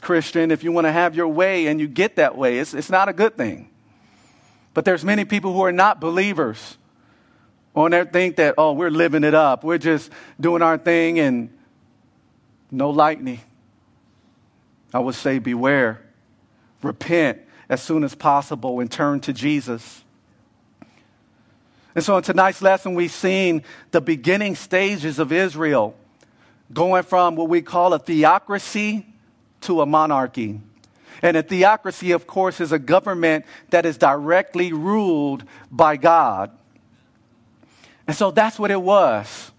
[0.00, 2.58] Christian, if you want to have your way and you get that way.
[2.58, 3.70] It's, it's not a good thing.
[4.74, 6.78] But there's many people who are not believers.
[7.74, 9.64] Oh, or they think that, oh, we're living it up.
[9.64, 11.56] We're just doing our thing and
[12.70, 13.40] no lightning.
[14.92, 16.01] I would say beware.
[16.82, 20.04] Repent as soon as possible and turn to Jesus.
[21.94, 25.94] And so in tonight's lesson, we've seen the beginning stages of Israel
[26.72, 29.06] going from what we call a theocracy
[29.62, 30.60] to a monarchy.
[31.20, 36.50] And a theocracy, of course, is a government that is directly ruled by God.
[38.06, 39.52] And so that's what it was.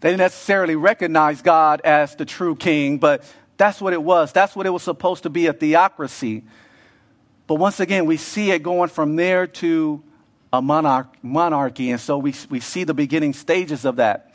[0.00, 3.24] They didn't necessarily recognize God as the true king, but
[3.56, 4.32] that's what it was.
[4.32, 6.44] That's what it was supposed to be a theocracy.
[7.46, 10.02] But once again, we see it going from there to
[10.52, 11.90] a monarch, monarchy.
[11.90, 14.34] And so we, we see the beginning stages of that.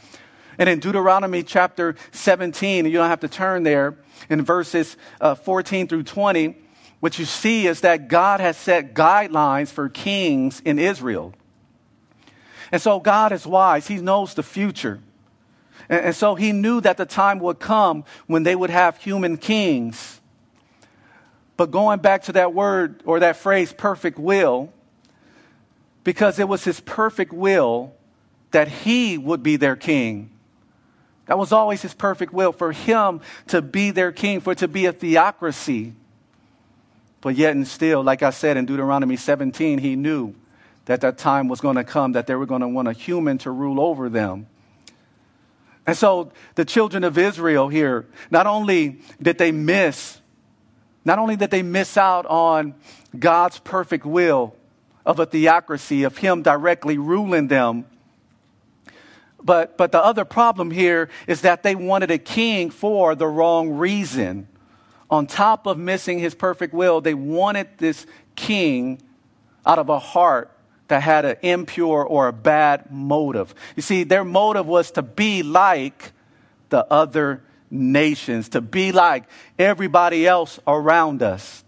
[0.58, 3.98] And in Deuteronomy chapter 17, you don't have to turn there,
[4.30, 6.58] in verses uh, 14 through 20,
[7.00, 11.34] what you see is that God has set guidelines for kings in Israel.
[12.72, 15.00] And so God is wise, He knows the future.
[15.90, 19.38] And, and so He knew that the time would come when they would have human
[19.38, 20.20] kings.
[21.58, 24.72] But going back to that word or that phrase, perfect will,
[26.06, 27.94] because it was his perfect will
[28.52, 30.32] that he would be their king.
[31.26, 34.68] That was always his perfect will for him to be their king, for it to
[34.68, 35.94] be a theocracy.
[37.22, 40.34] But yet and still, like I said in Deuteronomy 17, he knew
[40.86, 43.38] that that time was going to come, that they were going to want a human
[43.40, 44.48] to rule over them.
[45.90, 50.22] And so the children of Israel here, not only did they miss,
[51.04, 52.76] not only did they miss out on
[53.18, 54.56] God's perfect will,
[55.04, 57.86] of a theocracy, of him directly ruling them.
[59.42, 63.72] But, but the other problem here is that they wanted a king for the wrong
[63.72, 64.48] reason.
[65.10, 69.02] On top of missing his perfect will, they wanted this king
[69.66, 70.52] out of a heart
[70.90, 73.56] that had an impure or a bad motive.
[73.76, 76.12] You see, their motive was to be like
[76.70, 79.24] the other nations, to be like
[79.58, 81.64] everybody else around us.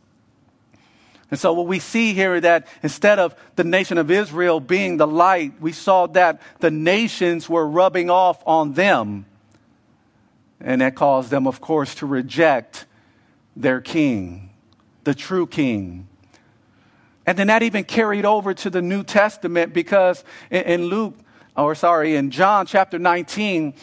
[1.30, 4.98] And so what we see here is that instead of the nation of Israel being
[4.98, 9.26] the light, we saw that the nations were rubbing off on them.
[10.60, 12.86] And that caused them, of course, to reject
[13.56, 14.50] their king,
[15.06, 16.08] the true king.
[17.26, 21.16] And then that even carried over to the New Testament because in, Luke,
[21.56, 23.74] or sorry, in John chapter 19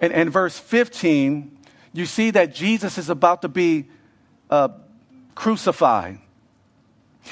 [0.00, 1.58] and, and verse 15,
[1.92, 3.88] you see that Jesus is about to be
[4.50, 4.68] uh,
[5.34, 6.18] crucified.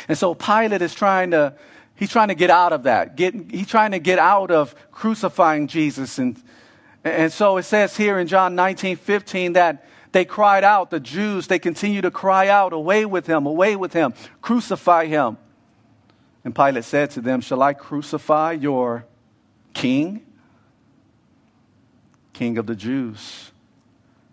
[0.08, 1.54] And so Pilate is trying to,
[1.94, 3.16] he's trying to get out of that.
[3.16, 6.18] Get, he's trying to get out of crucifying Jesus.
[6.18, 6.40] And,
[7.02, 11.46] and so it says here in John 19, 15 that they cried out, the Jews,
[11.46, 15.38] they continue to cry out, away with him, away with him, crucify him.
[16.44, 19.04] And Pilate said to them, Shall I crucify your
[19.74, 20.24] king?
[22.32, 23.52] King of the Jews.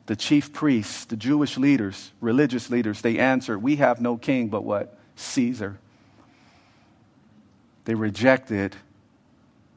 [0.05, 4.63] The chief priests, the Jewish leaders, religious leaders, they answered, We have no king but
[4.63, 4.97] what?
[5.17, 5.78] Caesar.
[7.84, 8.75] They rejected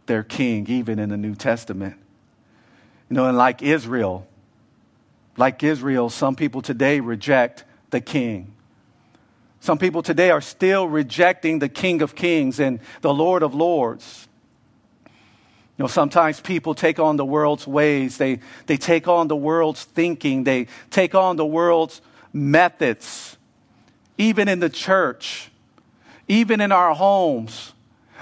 [0.07, 1.97] their king, even in the New Testament.
[3.09, 4.27] You know, and like Israel,
[5.41, 8.53] like Israel, some people today reject the king.
[9.59, 14.29] Some people today are still rejecting the King of Kings and the Lord of Lords.
[15.07, 19.85] You know, sometimes people take on the world's ways, they, they take on the world's
[19.85, 22.03] thinking, they take on the world's
[22.35, 23.39] methods
[24.19, 25.51] even in the church,
[26.29, 27.73] even in our homes,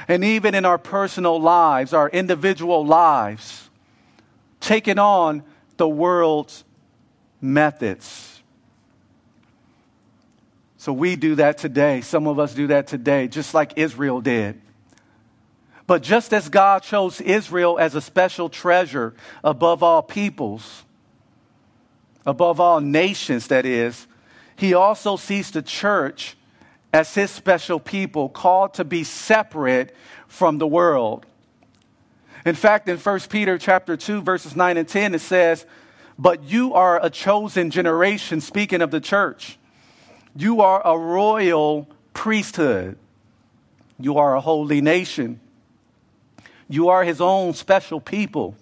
[0.07, 3.69] and even in our personal lives, our individual lives,
[4.61, 5.43] taking on
[5.77, 6.63] the world's
[7.41, 8.41] methods.
[10.77, 12.01] So we do that today.
[12.01, 14.61] Some of us do that today, just like Israel did.
[15.87, 20.85] But just as God chose Israel as a special treasure above all peoples,
[22.27, 24.07] above all nations, that is,
[24.55, 26.37] he also sees the church
[26.93, 29.95] as his special people called to be separate
[30.27, 31.27] from the world.
[32.45, 35.67] In fact, in 1 Peter chapter 2 verses 9 and 10 it says,
[36.19, 39.59] "But you are a chosen generation speaking of the church.
[40.35, 42.99] You are a royal priesthood.
[43.99, 45.41] You are a holy nation."
[46.69, 48.55] You are his own special people,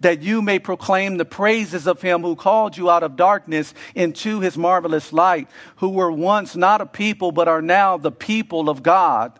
[0.00, 4.40] that you may proclaim the praises of him who called you out of darkness into
[4.40, 8.82] his marvelous light, who were once not a people, but are now the people of
[8.82, 9.38] God,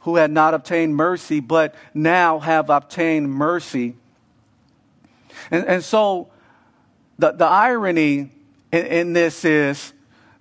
[0.00, 3.96] who had not obtained mercy, but now have obtained mercy.
[5.50, 6.28] And, and so
[7.20, 8.30] the, the irony
[8.72, 9.92] in, in this is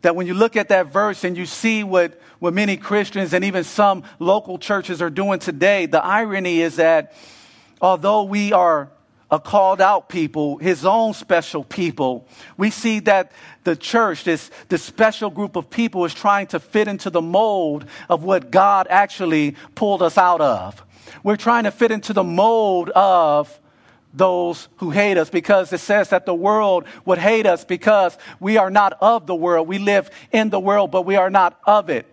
[0.01, 3.43] that when you look at that verse and you see what what many Christians and
[3.43, 7.13] even some local churches are doing today, the irony is that
[7.81, 8.89] although we are
[9.31, 12.27] a called out people, his own special people,
[12.57, 13.31] we see that
[13.63, 17.85] the church, this, this special group of people, is trying to fit into the mold
[18.09, 20.83] of what God actually pulled us out of.
[21.23, 23.59] We're trying to fit into the mold of
[24.13, 28.57] those who hate us because it says that the world would hate us because we
[28.57, 29.67] are not of the world.
[29.67, 32.05] We live in the world, but we are not of it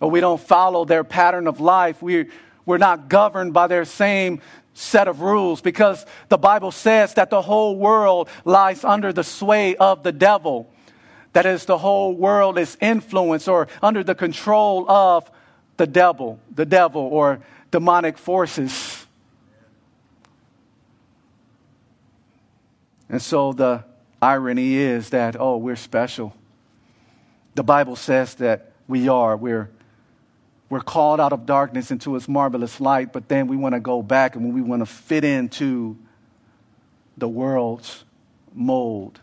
[0.00, 2.02] or we don't follow their pattern of life.
[2.02, 2.28] We're,
[2.64, 4.40] we're not governed by their same
[4.72, 9.76] set of rules because the Bible says that the whole world lies under the sway
[9.76, 10.72] of the devil.
[11.34, 15.30] That is, the whole world is influenced or under the control of
[15.76, 18.99] the devil, the devil or demonic forces.
[23.10, 23.84] And so the
[24.22, 26.34] irony is that, oh, we're special.
[27.56, 29.36] The Bible says that we are.
[29.36, 29.68] We're
[30.70, 34.02] we're called out of darkness into its marvelous light, but then we want to go
[34.02, 35.98] back and we want to fit into
[37.18, 38.04] the world's
[38.54, 39.20] mold.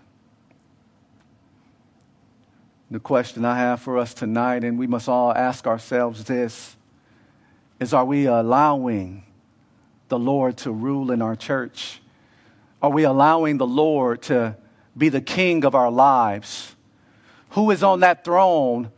[2.91, 6.75] The question I have for us tonight, and we must all ask ourselves this,
[7.79, 9.23] is are we allowing
[10.09, 12.01] the Lord to rule in our church?
[12.81, 14.55] Are we allowing the Lord to
[14.97, 16.75] be the king of our lives?
[17.51, 18.91] Who is on that throne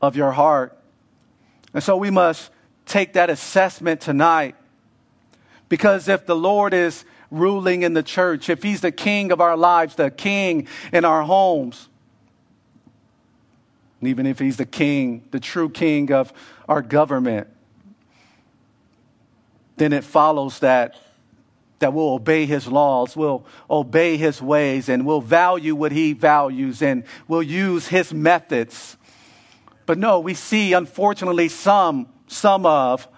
[0.00, 0.78] of your heart?
[1.74, 2.50] And so we must
[2.86, 4.54] take that assessment tonight.
[5.68, 9.56] Because if the Lord is ruling in the church, if He's the king of our
[9.56, 11.88] lives, the king in our homes,
[14.00, 16.32] and even if He's the king, the true king of
[16.66, 17.48] our government,
[19.76, 20.96] then it follows that
[21.78, 26.82] that we'll obey his laws, we'll obey his ways, and we'll value what he values,
[26.82, 28.96] and we'll use his methods
[29.88, 33.08] but no, we see, unfortunately, some, some of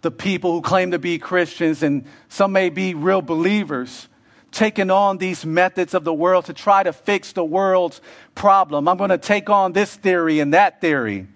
[0.00, 4.06] the people who claim to be Christians, and some may be real believers,
[4.52, 8.00] taking on these methods of the world to try to fix the world's
[8.36, 8.86] problem.
[8.86, 11.26] I'm going to take on this theory and that theory.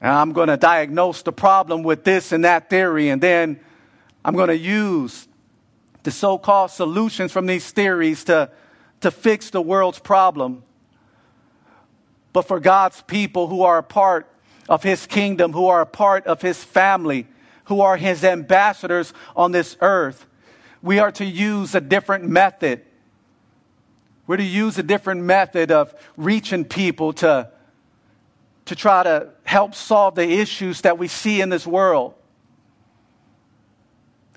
[0.00, 3.58] And I'm going to diagnose the problem with this and that theory, and then
[4.28, 5.26] I'm going to use
[6.02, 8.50] the so called solutions from these theories to,
[9.00, 10.64] to fix the world's problem
[12.34, 14.28] but for God's people who are a part
[14.68, 17.26] of His kingdom, who are a part of His family,
[17.64, 20.26] who are His ambassadors on this earth.
[20.82, 22.82] We are to use a different method.
[24.26, 27.50] We're to use a different method of reaching people to,
[28.66, 32.14] to try to help solve the issues that we see in this world.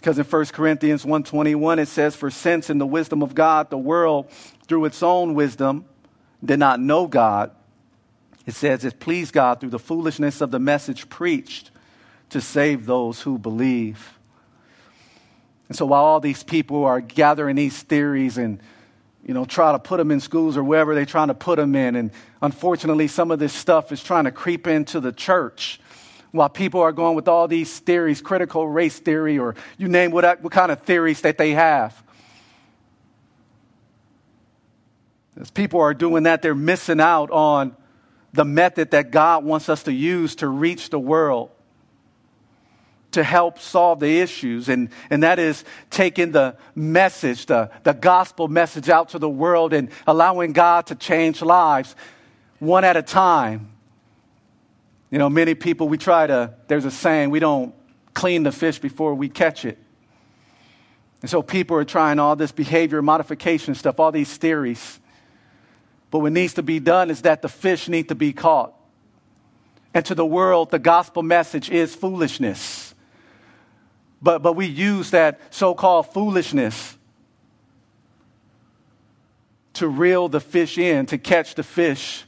[0.02, 3.78] Because in 1 Corinthians 1:21 it says for since in the wisdom of God the
[3.78, 4.30] world
[4.68, 5.86] through its own wisdom
[6.44, 7.52] did not know God
[8.46, 11.72] it says, It pleased God through the foolishness of the message preached
[12.30, 14.18] to save those who believe.
[15.68, 18.60] And so while all these people are gathering these theories and
[19.24, 21.76] you know, try to put them in schools or wherever they're trying to put them
[21.76, 21.96] in.
[21.96, 25.80] And unfortunately, some of this stuff is trying to creep into the church
[26.32, 30.42] while people are going with all these theories, critical race theory, or you name what,
[30.42, 32.02] what kind of theories that they have.
[35.40, 37.76] As people are doing that, they're missing out on
[38.34, 41.50] the method that God wants us to use to reach the world.
[43.12, 48.48] to help solve the issues, and, and that is taking the message, the, the gospel
[48.48, 51.96] message out to the world and allowing God to change lives
[52.60, 53.71] one at a time.
[55.12, 57.76] You know, many people, we try to, there's a saying, we don't
[58.14, 59.78] clean the fish before we catch it.
[61.22, 65.00] And so people are trying all this behavior modification stuff, all these theories.
[66.10, 68.74] But what needs to be done is that the fish need to be caught.
[69.94, 72.96] And to the world, the gospel message is foolishness.
[74.22, 76.98] But, but we use that so called foolishness
[79.74, 82.24] to reel the fish in, to catch the fish,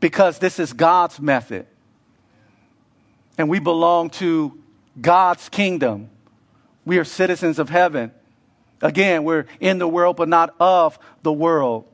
[0.00, 1.66] because this is God's method.
[3.38, 4.58] And we belong to
[5.00, 6.10] God's kingdom.
[6.84, 8.12] We are citizens of heaven.
[8.80, 11.86] Again, we're in the world, but not of the world.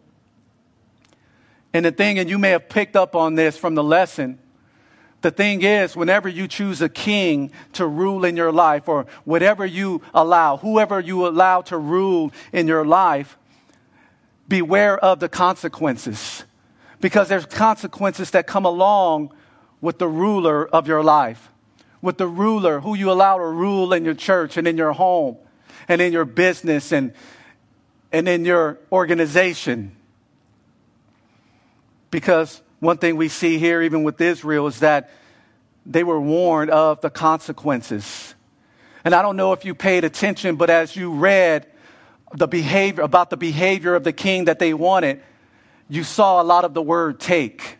[1.73, 4.39] And the thing, and you may have picked up on this from the lesson,
[5.23, 9.65] the thing is, whenever you choose a king to rule in your life, or whatever
[9.65, 13.39] you allow, whoever you allow to rule in your life,
[14.49, 16.45] beware of the consequences.
[17.01, 19.33] Because there's consequences that come along
[19.83, 21.53] with the ruler of your life
[22.03, 25.39] with the ruler who you allow to rule in your church and in your home
[25.89, 27.15] and in your business and,
[28.11, 29.93] and in your organization.
[32.11, 35.11] Because one thing we see here, even with Israel, is that
[35.87, 38.35] they were warned of the consequences.
[39.05, 41.67] And I don't know if you paid attention, but as you read
[42.35, 45.23] the behavior about the behavior of the king that they wanted,
[45.89, 47.79] you saw a lot of the word take.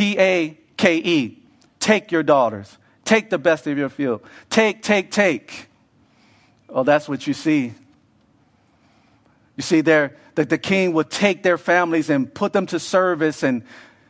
[0.00, 1.42] T A K E.
[1.78, 2.78] Take your daughters.
[3.04, 4.22] Take the best of your field.
[4.48, 5.68] Take, take, take.
[6.70, 7.74] Oh, that's what you see.
[9.56, 13.42] You see, there that the king would take their families and put them to service
[13.42, 13.62] and,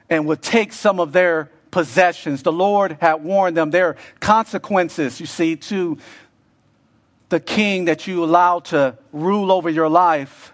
[0.08, 2.44] and would take some of their possessions.
[2.44, 5.98] The Lord had warned them there are consequences, you see, to
[7.30, 10.52] the king that you allow to rule over your life.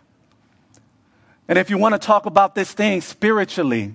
[1.46, 3.92] And if you want to talk about this thing spiritually,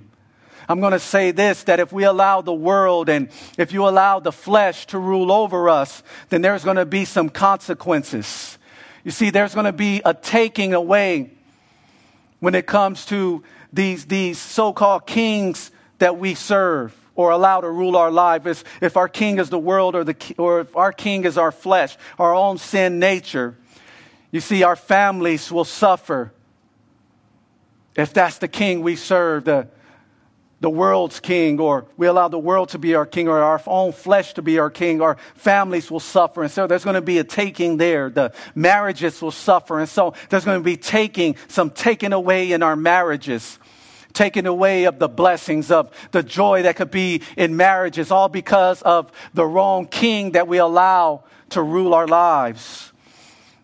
[0.70, 4.20] I'm going to say this that if we allow the world and if you allow
[4.20, 8.58] the flesh to rule over us, then there's going to be some consequences.
[9.04, 11.32] You see, there's going to be a taking away
[12.40, 13.44] when it comes to
[13.74, 18.46] these, these so called kings that we serve or allow to rule our life.
[18.46, 21.52] If, if our king is the world or, the, or if our king is our
[21.52, 23.56] flesh, our own sin nature,
[24.32, 26.34] you see, our families will suffer
[27.96, 29.44] if that's the king we serve.
[29.46, 29.68] The,
[30.62, 33.92] the world's king, or we allow the world to be our king, or our own
[33.92, 36.44] flesh to be our king, our families will suffer.
[36.44, 38.10] And so there's going to be a taking there.
[38.10, 39.80] The marriages will suffer.
[39.80, 43.58] And so there's going to be taking, some taking away in our marriages,
[44.14, 48.84] taking away of the blessings, of the joy that could be in marriages, all because
[48.84, 52.91] of the wrong king that we allow to rule our lives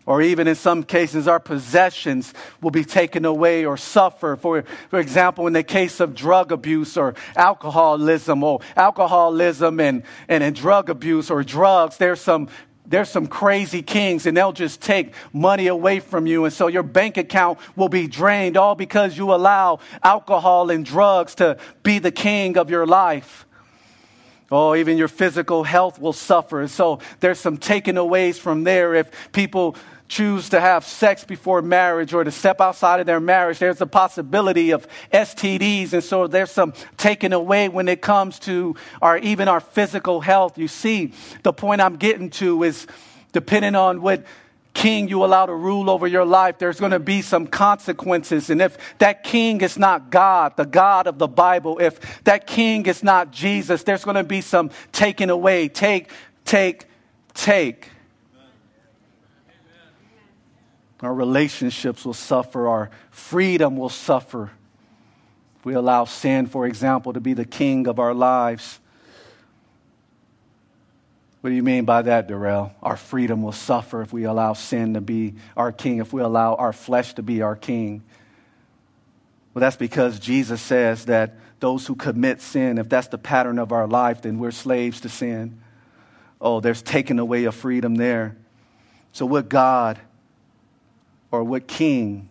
[0.08, 2.32] or even in some cases, our possessions
[2.62, 4.36] will be taken away or suffer.
[4.36, 10.42] For, for example, in the case of drug abuse or alcoholism, or alcoholism and, and,
[10.42, 12.48] and drug abuse or drugs, there's some
[12.86, 16.46] there's some crazy kings and they'll just take money away from you.
[16.46, 21.34] And so your bank account will be drained all because you allow alcohol and drugs
[21.34, 23.44] to be the king of your life.
[24.50, 26.66] Oh, even your physical health will suffer.
[26.68, 29.76] So there's some taken aways from there if people
[30.08, 33.86] choose to have sex before marriage or to step outside of their marriage, there's a
[33.86, 35.92] possibility of STDs.
[35.92, 40.58] And so there's some taken away when it comes to our, even our physical health.
[40.58, 42.86] You see, the point I'm getting to is
[43.32, 44.24] depending on what
[44.72, 48.48] king you allow to rule over your life, there's going to be some consequences.
[48.48, 52.86] And if that king is not God, the God of the Bible, if that king
[52.86, 55.68] is not Jesus, there's going to be some taken away.
[55.68, 56.10] Take,
[56.44, 56.84] take,
[57.34, 57.90] take.
[61.02, 62.68] Our relationships will suffer.
[62.68, 64.50] Our freedom will suffer.
[65.58, 68.80] If we allow sin, for example, to be the king of our lives.
[71.40, 72.72] What do you mean by that, Darrell?
[72.82, 76.54] Our freedom will suffer if we allow sin to be our king, if we allow
[76.54, 78.02] our flesh to be our king.
[79.54, 83.72] Well, that's because Jesus says that those who commit sin, if that's the pattern of
[83.72, 85.60] our life, then we're slaves to sin.
[86.40, 88.36] Oh, there's taken away a freedom there.
[89.12, 89.98] So, what God
[91.30, 92.28] or what king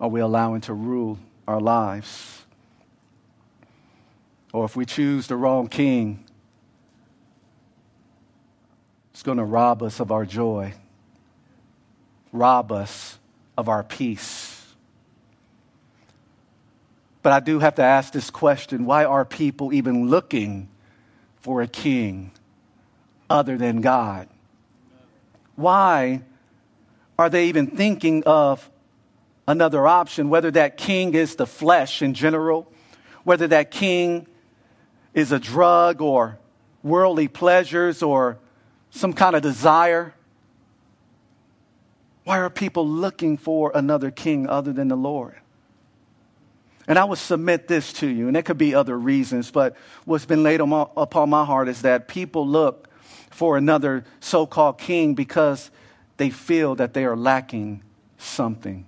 [0.00, 2.44] are we allowing to rule our lives?
[4.52, 6.24] Or if we choose the wrong king,
[9.12, 10.74] it's going to rob us of our joy,
[12.32, 13.18] rob us
[13.56, 14.50] of our peace.
[17.22, 20.68] But I do have to ask this question why are people even looking
[21.36, 22.30] for a king?
[23.28, 24.28] other than God?
[25.56, 26.22] Why
[27.18, 28.70] are they even thinking of
[29.46, 32.70] another option, whether that king is the flesh in general,
[33.24, 34.26] whether that king
[35.12, 36.38] is a drug or
[36.82, 38.38] worldly pleasures or
[38.90, 40.14] some kind of desire?
[42.24, 45.34] Why are people looking for another king other than the Lord?
[46.86, 50.26] And I would submit this to you, and there could be other reasons, but what's
[50.26, 52.88] been laid my, upon my heart is that people look
[53.30, 55.70] for another so called king because
[56.16, 57.82] they feel that they are lacking
[58.18, 58.86] something.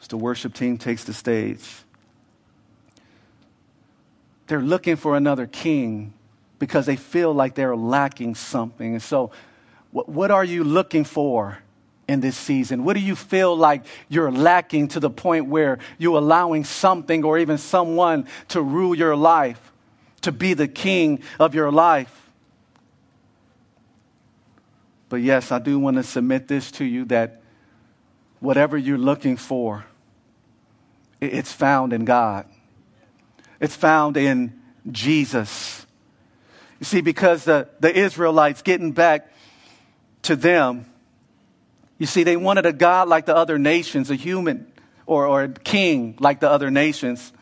[0.00, 1.68] As the worship team takes the stage,
[4.46, 6.12] they're looking for another king
[6.58, 8.92] because they feel like they're lacking something.
[8.92, 9.30] And so,
[9.90, 11.58] what, what are you looking for?
[12.06, 12.84] in this season?
[12.84, 17.38] What do you feel like you're lacking to the point where you're allowing something or
[17.38, 19.72] even someone to rule your life,
[20.20, 22.23] to be the king of your life?
[25.14, 27.40] But yes, I do want to submit this to you that
[28.40, 29.84] whatever you're looking for,
[31.20, 32.46] it's found in God.
[33.60, 34.60] It's found in
[34.90, 35.86] Jesus.
[36.80, 39.30] You see, because the, the Israelites getting back
[40.22, 40.84] to them,
[41.96, 44.66] you see, they wanted a God like the other nations, a human
[45.06, 47.32] or, or a king like the other nations,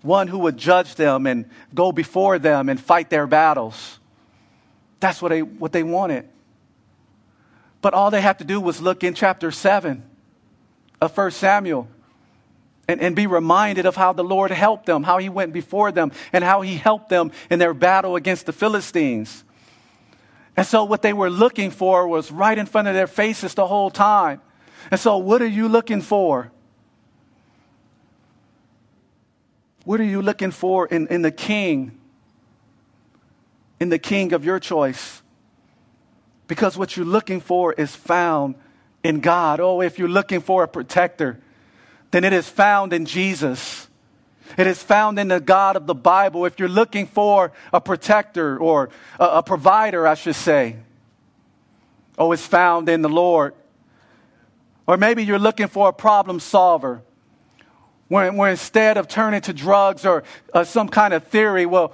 [0.00, 3.98] one who would judge them and go before them and fight their battles.
[5.00, 6.30] That's what they, what they wanted.
[7.80, 10.02] But all they had to do was look in chapter 7
[11.00, 11.88] of 1 Samuel
[12.88, 16.10] and, and be reminded of how the Lord helped them, how he went before them,
[16.32, 19.44] and how he helped them in their battle against the Philistines.
[20.56, 23.66] And so, what they were looking for was right in front of their faces the
[23.66, 24.40] whole time.
[24.90, 26.50] And so, what are you looking for?
[29.84, 31.98] What are you looking for in, in the king?
[33.78, 35.22] In the king of your choice?
[36.48, 38.56] Because what you're looking for is found
[39.04, 39.60] in God.
[39.60, 41.38] Oh, if you're looking for a protector,
[42.10, 43.86] then it is found in Jesus.
[44.56, 46.46] It is found in the God of the Bible.
[46.46, 48.88] If you're looking for a protector or
[49.20, 50.76] a, a provider, I should say,
[52.18, 53.54] oh, it's found in the Lord.
[54.86, 57.02] Or maybe you're looking for a problem solver,
[58.08, 60.24] where, where instead of turning to drugs or
[60.54, 61.92] uh, some kind of theory, well,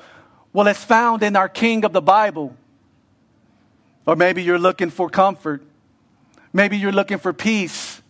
[0.52, 2.56] well, it's found in our King of the Bible.
[4.06, 5.62] Or maybe you're looking for comfort.
[6.52, 8.02] Maybe you're looking for peace.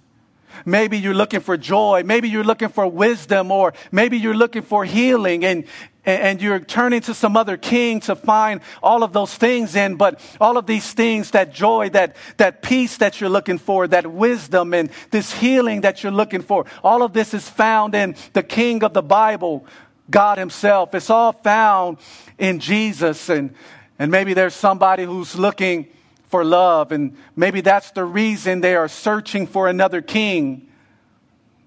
[0.64, 2.02] Maybe you're looking for joy.
[2.04, 5.64] Maybe you're looking for wisdom, or maybe you're looking for healing and,
[6.04, 9.96] and you're turning to some other king to find all of those things in.
[9.96, 14.06] But all of these things, that joy, that, that peace that you're looking for, that
[14.06, 18.42] wisdom and this healing that you're looking for, all of this is found in the
[18.42, 19.66] king of the Bible,
[20.10, 20.94] God Himself.
[20.94, 21.98] It's all found
[22.38, 23.28] in Jesus.
[23.28, 23.54] And,
[23.98, 25.88] and maybe there's somebody who's looking
[26.28, 26.90] for love.
[26.90, 30.68] And maybe that's the reason they are searching for another king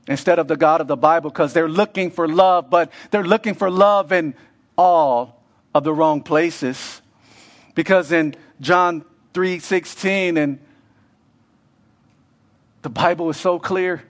[0.07, 3.53] instead of the God of the Bible because they're looking for love, but they're looking
[3.53, 4.34] for love in
[4.78, 5.41] all
[5.73, 7.01] of the wrong places.
[7.75, 10.59] Because in John 3:16 and
[12.82, 14.03] the Bible is so clear.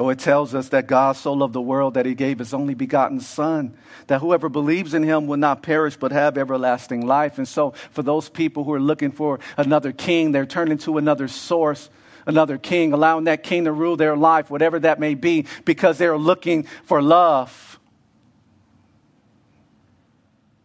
[0.00, 2.72] Oh, it tells us that God so loved the world that he gave his only
[2.72, 3.76] begotten Son,
[4.06, 7.36] that whoever believes in him will not perish but have everlasting life.
[7.36, 11.28] And so, for those people who are looking for another king, they're turning to another
[11.28, 11.90] source,
[12.24, 16.16] another king, allowing that king to rule their life, whatever that may be, because they're
[16.16, 17.78] looking for love.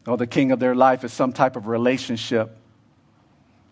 [0.07, 2.55] Oh, the king of their life is some type of relationship.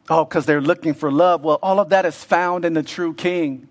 [0.09, 1.41] Oh, because they're looking for love.
[1.41, 3.69] Well, all of that is found in the true king.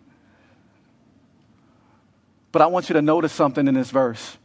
[2.52, 4.36] But I want you to notice something in this verse.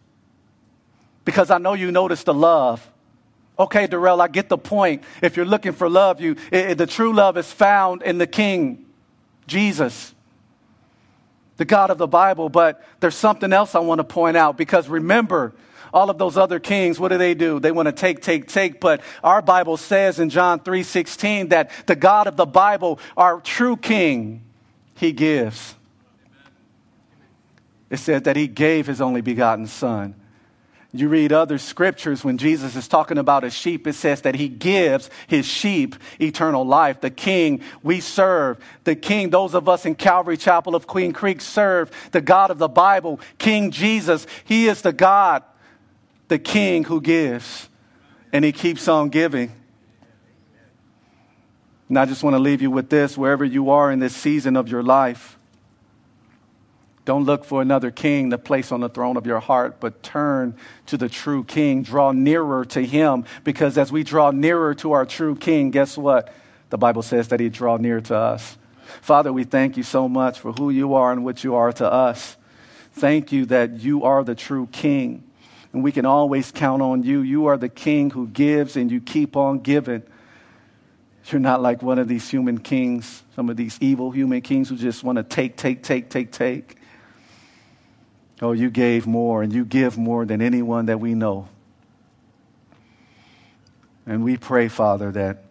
[1.26, 2.90] Because I know you notice the love.
[3.60, 5.04] Okay, Darrell, I get the point.
[5.22, 8.86] If you're looking for love, you, it, the true love is found in the King,
[9.46, 10.14] Jesus,
[11.58, 12.50] the God of the Bible.
[12.50, 15.54] But there's something else I want to point out because remember,
[15.94, 17.60] all of those other kings, what do they do?
[17.60, 18.80] They want to take, take, take.
[18.80, 23.76] But our Bible says in John 3:16 that the God of the Bible, our true
[23.76, 24.44] King,
[24.96, 25.77] He gives
[27.90, 30.16] it says that he gave his only begotten son.
[30.94, 34.48] You read other scriptures when Jesus is talking about a sheep, it says that he
[34.48, 37.02] gives his sheep eternal life.
[37.02, 41.42] The king we serve, the king, those of us in Calvary Chapel of Queen Creek
[41.42, 44.26] serve the God of the Bible, King Jesus.
[44.46, 45.44] He is the God,
[46.30, 47.70] the king who gives,
[48.32, 49.52] and he keeps on giving.
[51.90, 54.56] And I just want to leave you with this wherever you are in this season
[54.56, 55.37] of your life
[57.08, 60.58] Don't look for another king to place on the throne of your heart, but turn
[60.88, 61.82] to the true king.
[61.82, 66.34] Draw nearer to him, because as we draw nearer to our true king, guess what?
[66.70, 68.58] The Bible says that he draw near to us.
[69.00, 71.90] Father, we thank you so much for who you are and what you are to
[71.90, 72.36] us.
[72.92, 75.24] Thank you that you are the true king,
[75.72, 77.22] and we can always count on you.
[77.22, 80.04] You are the king who gives, and you keep on giving.
[81.28, 84.76] You're not like one of these human kings, some of these evil human kings who
[84.76, 86.77] just want to take, take, take, take, take.
[88.42, 91.50] Oh, you gave more and you give more than anyone that we know.
[94.06, 95.44] And we pray, Father, that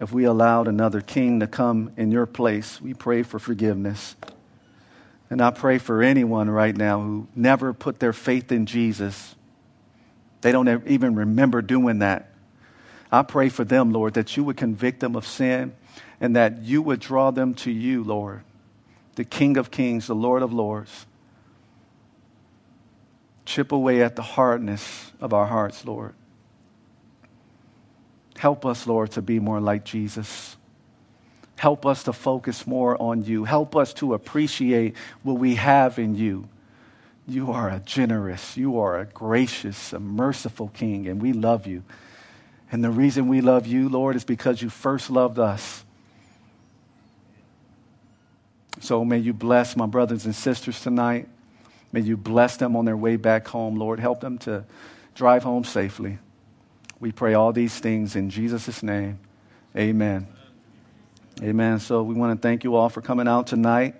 [0.00, 4.16] if we allowed another king to come in your place, we pray for forgiveness.
[5.28, 9.34] And I pray for anyone right now who never put their faith in Jesus.
[10.40, 12.32] They don't even remember doing that.
[13.12, 15.74] I pray for them, Lord, that you would convict them of sin
[16.20, 18.42] and that you would draw them to you, Lord,
[19.16, 21.06] the King of Kings, the Lord of Lords.
[23.44, 26.14] Chip away at the hardness of our hearts, Lord.
[28.36, 30.56] Help us, Lord, to be more like Jesus.
[31.56, 33.44] Help us to focus more on you.
[33.44, 36.48] Help us to appreciate what we have in you.
[37.28, 41.82] You are a generous, you are a gracious, a merciful King, and we love you.
[42.72, 45.84] And the reason we love you, Lord, is because you first loved us.
[48.80, 51.28] So may you bless my brothers and sisters tonight.
[51.92, 53.98] May you bless them on their way back home, Lord.
[54.00, 54.64] Help them to
[55.14, 56.18] drive home safely.
[57.00, 59.18] We pray all these things in Jesus' name.
[59.76, 60.26] Amen.
[61.42, 61.80] Amen.
[61.80, 63.94] So we want to thank you all for coming out tonight.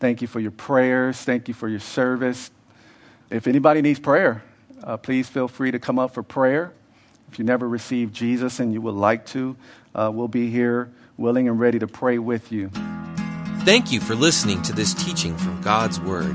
[0.00, 1.18] Thank you for your prayers.
[1.18, 2.50] Thank you for your service.
[3.30, 4.42] If anybody needs prayer,
[4.82, 6.72] uh, please feel free to come up for prayer.
[7.30, 9.56] If you never received Jesus and you would like to,
[9.94, 12.70] uh, we'll be here willing and ready to pray with you.
[13.64, 16.34] Thank you for listening to this teaching from God's Word.